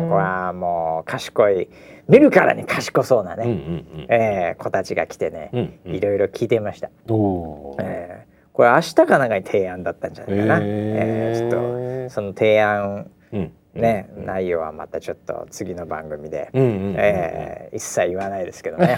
[0.10, 1.68] これはもう賢い
[2.08, 6.92] 見るからに賢そうなね、うんうんうん、えー、子たちが来てね、うんうん、いろいろ聞いてました。
[7.10, 10.60] おえー、これ明日かなんかに提案だったんじゃないかな。
[10.62, 18.98] えー、えー、ちょっとその提案、うんね、うん、内容はまたちょっと次の番組で、え一切言わないですけどね。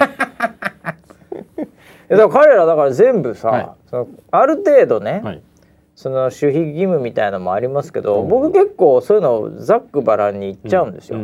[2.09, 5.41] だから彼らだから全部さ、はい、そのある程度ね、はい、
[5.95, 11.19] その守秘義務みたいのもありますけど、僕結構そういうのざっくばらんに言っちゃうんですよ。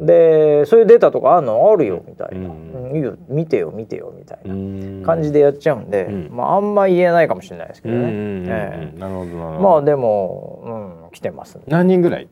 [0.00, 1.70] でそういうデータとかあるの？
[1.70, 2.96] あるよみたいな、うん。
[2.96, 3.16] いいよ。
[3.28, 8.92] 見てよ見てよみたいな感じでやっちゃうんで、うん、まああんま言えないかもしれないですけどね。
[8.96, 9.30] なるほど
[9.60, 12.28] まあでも、うん、来てます、ね、何人ぐらい？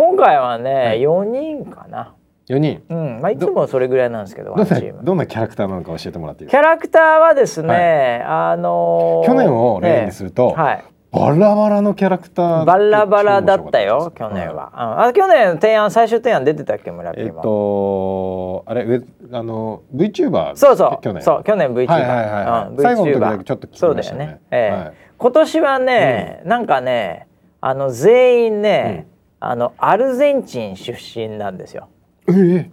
[0.00, 2.14] 今回はね、はい、4人かな。
[2.48, 3.20] 4人、うん。
[3.20, 21.04] まあ、いつもそれぐらいなんですけどどどんなキャラクターなのか教えてもらっていいキャラクターはですね、はい、あのー、去年を例にすると、ね、はい、バラバラのキャラクターバラバラだったよ去年は、はい、あ去年提案最終提案出てたっけ村ピーえっとあれあの VTuber そうそう。
[21.04, 24.02] 去年そう去年 VTuber、はいはいはいうん、最後の時だけちょっと聞きましたね。
[24.02, 27.26] そうだよね、えー、はい、今年はね、うん、なんかね
[27.60, 29.09] あの全員ね、うん
[29.40, 31.88] あのアルゼンチン出身なんですよ。
[32.28, 32.70] ええ。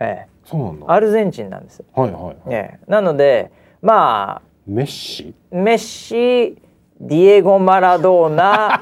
[0.00, 0.92] ええ、そうなんだ。
[0.92, 1.82] アルゼンチンなんです。
[1.94, 2.36] はいはい。
[2.50, 3.50] ええ、なので
[3.80, 5.34] まあメッシ？
[5.50, 6.56] メッシ
[7.00, 8.80] ディエゴ・マラドーナ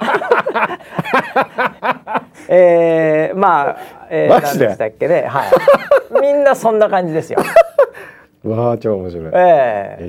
[2.48, 3.76] えー、まあ、
[4.10, 5.22] えー、何でしたっけね。
[5.22, 5.50] はい。
[6.20, 7.38] みんなそんな感じですよ。
[8.44, 9.26] わあ超面白い。
[9.26, 9.32] えー、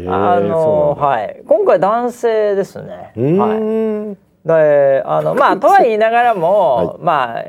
[0.04, 1.42] えー、あのはい。
[1.48, 3.14] 今回男性ですね。
[3.16, 7.46] はいであのまあ とは言いながらも、はい、まあ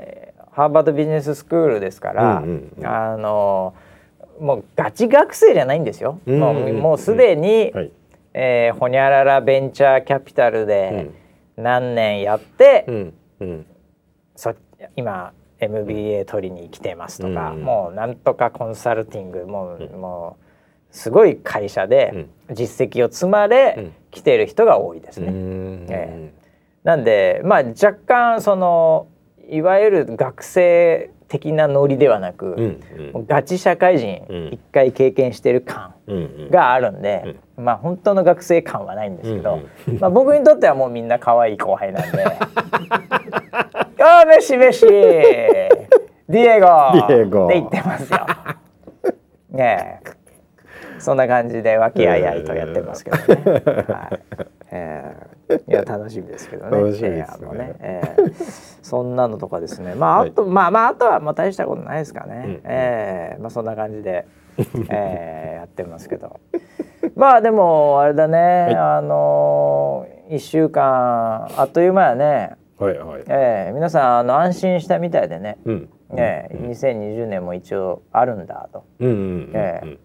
[0.52, 3.74] ハーバードビジネススクールですから、うんうんうん、あの
[4.40, 6.20] もうガチ学生じゃないんですよ。
[6.26, 7.90] うんうんうん、もうもうすでに、はい、
[8.34, 11.10] えー、ほにゃららベンチャーキャピタルで
[11.56, 13.14] 何年やって、うん。
[13.40, 13.66] うん、
[14.36, 14.54] そ
[14.96, 20.44] 今 MBA 取りに来てますとか、うんうん、もうなんとかコンサルティングもううん、もう
[20.96, 25.26] すごい会社で実績を積まれ、来てる人が多いですね。
[25.90, 26.43] えー、
[26.84, 29.08] なんでまあ若干その
[29.48, 32.80] いわゆる学生的なノリではなく、うん
[33.14, 35.94] うん、ガチ社会人一回経験してる感
[36.50, 37.30] があるんで、うん。
[37.58, 39.54] うん、まあ本当の学生感はないんですけど、
[39.88, 42.24] うんうん、まあ僕にとってはもうみんな可愛い後輩なんで
[44.04, 44.86] 「ああメシメシ。
[44.86, 46.68] ディエゴ!」
[47.04, 48.26] って言ってますよ。
[49.50, 50.10] ねえ。
[50.98, 53.24] そんな感じで和気あいあいとやってますけどね。
[53.88, 54.20] はい。
[54.70, 55.33] えー、
[55.68, 56.70] いや楽しみですけどね。
[56.70, 57.58] 楽しみですね。
[57.58, 58.32] ねえー、
[58.82, 59.94] そんなのとかですね。
[59.94, 62.44] まああと、はい、まあまああとはまあ大したことないですかね。
[62.46, 64.26] うん、えー、まあそんな感じで、
[64.90, 66.40] えー、 やってますけど。
[67.14, 72.56] まあでもあれだね、はい、あの一週間あっという間やね。
[72.78, 73.22] はいはい。
[73.28, 75.58] えー、皆さんあの安心したみたいでね。
[75.64, 75.88] うん。
[76.16, 78.84] えー、2020年も一応あるんだと。
[79.00, 79.98] うんうんうん、えー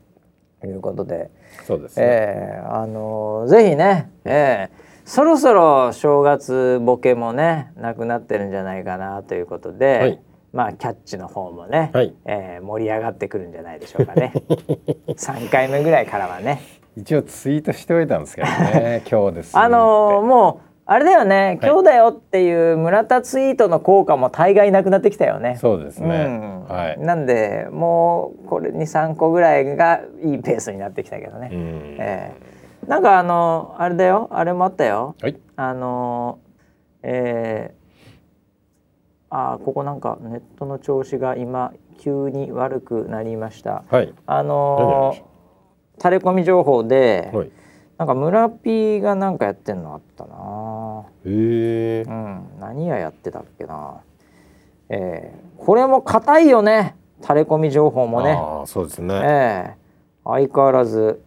[0.68, 1.30] いうことで、
[1.66, 2.06] そうですね。
[2.06, 10.22] えー、あのぜひね、えー、そろそろ正月ボケもねなくなってるんじゃないかなということで、はい、
[10.54, 14.34] まあキャッチの方もね、はい、えー、盛り上がってくるんじゃないでしょうかね。
[15.18, 16.62] 三回目ぐらいからはね。
[16.96, 19.58] 一応ツイートしておいたんですけどね、 今日です。
[19.58, 25.56] あのもうあれだよね、今日だよっていう村田ツイートの効果も大概なくなってきたよね。
[25.56, 26.26] そうですね。
[26.28, 27.00] うん、はい。
[27.00, 31.50] なんでもうこれ二三個ぐらいがいいペースになってきたけどね。
[31.52, 32.49] うん、えー、
[32.90, 35.16] なんかあのあれだよ、あれもあったよ。
[35.22, 35.38] はい。
[35.56, 36.40] あの
[37.04, 43.84] えー、あここなんかネットの調子が今急に悪くなりました。
[43.92, 44.12] はい。
[44.26, 45.16] あの
[46.00, 47.30] タレコミ情報で。
[47.32, 47.52] はい
[48.00, 54.00] なんか村 P がなんかやってんのあったなへえ、うん、何ややってたっけな
[54.88, 61.22] えー、これも硬いよねタレコミ情報もねあそうですねえー、相変わらず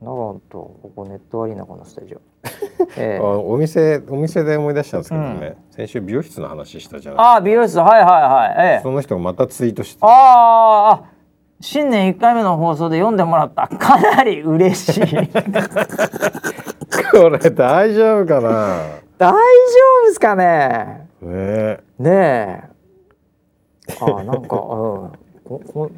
[0.00, 2.20] なんとここネットアリーナこのスタジオ。
[2.96, 11.20] えー、あお店お店で思い出したんですけどね、うん、先週美容室の話したじゃないああ美容室はいはいはい、えー、その人がまたツイートしてああ
[11.60, 13.68] 新年1回目の放送で読んでもらった。
[13.68, 15.00] かなり嬉しい。
[17.12, 18.78] これ大丈夫かな？
[19.18, 19.36] 大丈
[20.02, 21.06] 夫ですかね？
[21.20, 22.62] ねねえ。
[24.00, 25.12] あなんか、うん、こ
[25.44, 25.90] こ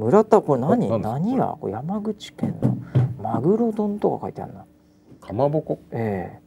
[0.00, 1.00] 村田これ何？
[1.00, 2.76] 何やこれ山口県の
[3.24, 4.66] マグロ丼とか書いてあるな。
[5.20, 5.78] かまぼこ？
[5.92, 6.38] え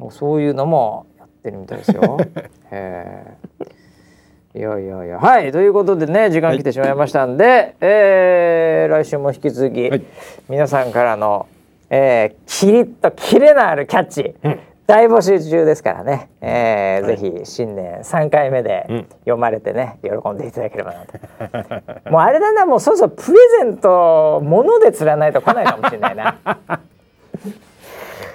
[0.00, 0.02] え。
[0.02, 2.18] ー、そういうのもやってるみたいですよ。
[2.72, 3.64] ええ。
[3.64, 3.76] ー
[4.56, 5.18] いやいやいや。
[5.18, 10.02] はいということでね時間来てしまいましたんで、はい、えー、来週も引き続き、はい、
[10.48, 11.46] 皆さんからの、
[11.90, 21.12] えー、キリッとキレのあるキャッチ、うん、大募集中ですからね、えー、はい、ぜひ新年3回目で読まれてね、うん、喜んでいただければなと。
[22.10, 26.36] もうあれだなもうそろそろプレゼントもので釣らないと来ないかもしれないな。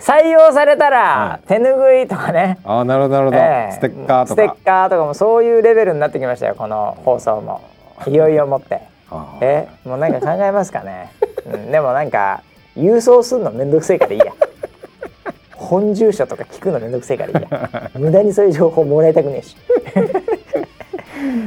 [0.01, 2.57] 採用されたら、手ぬぐいとかね。
[2.65, 4.41] あなるほどなるほど、えー、ステッカーとか。
[4.41, 7.61] ステッカーとかもそういうレベルになってきましたよこの放送も。
[8.07, 8.13] い。
[8.13, 8.91] よいよもって。
[9.41, 11.11] えもうなんか考えますかね、
[11.45, 12.43] うん、でもなんか
[12.77, 14.33] 郵送するのめんどくせえからいいや
[15.61, 17.91] 本住所とか聞くのめんどくせえからいいや。
[17.95, 19.55] 無駄にそういう情報もらいたくねえし。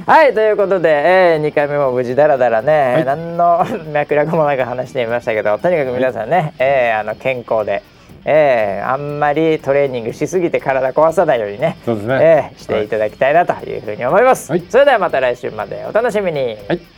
[0.06, 7.82] はいということで、えー、2回目も無事だらだらね、はい、何の 脈絡もなく話してみましたけどとにかく皆さんね、はい、えー、あの健康で
[8.26, 16.93] えー、あんまりトレーニングしすぎて体壊さないようにねそうですね、えー、していただきたいなというふうに思います、はい、それではまた来週までお楽しみに、はい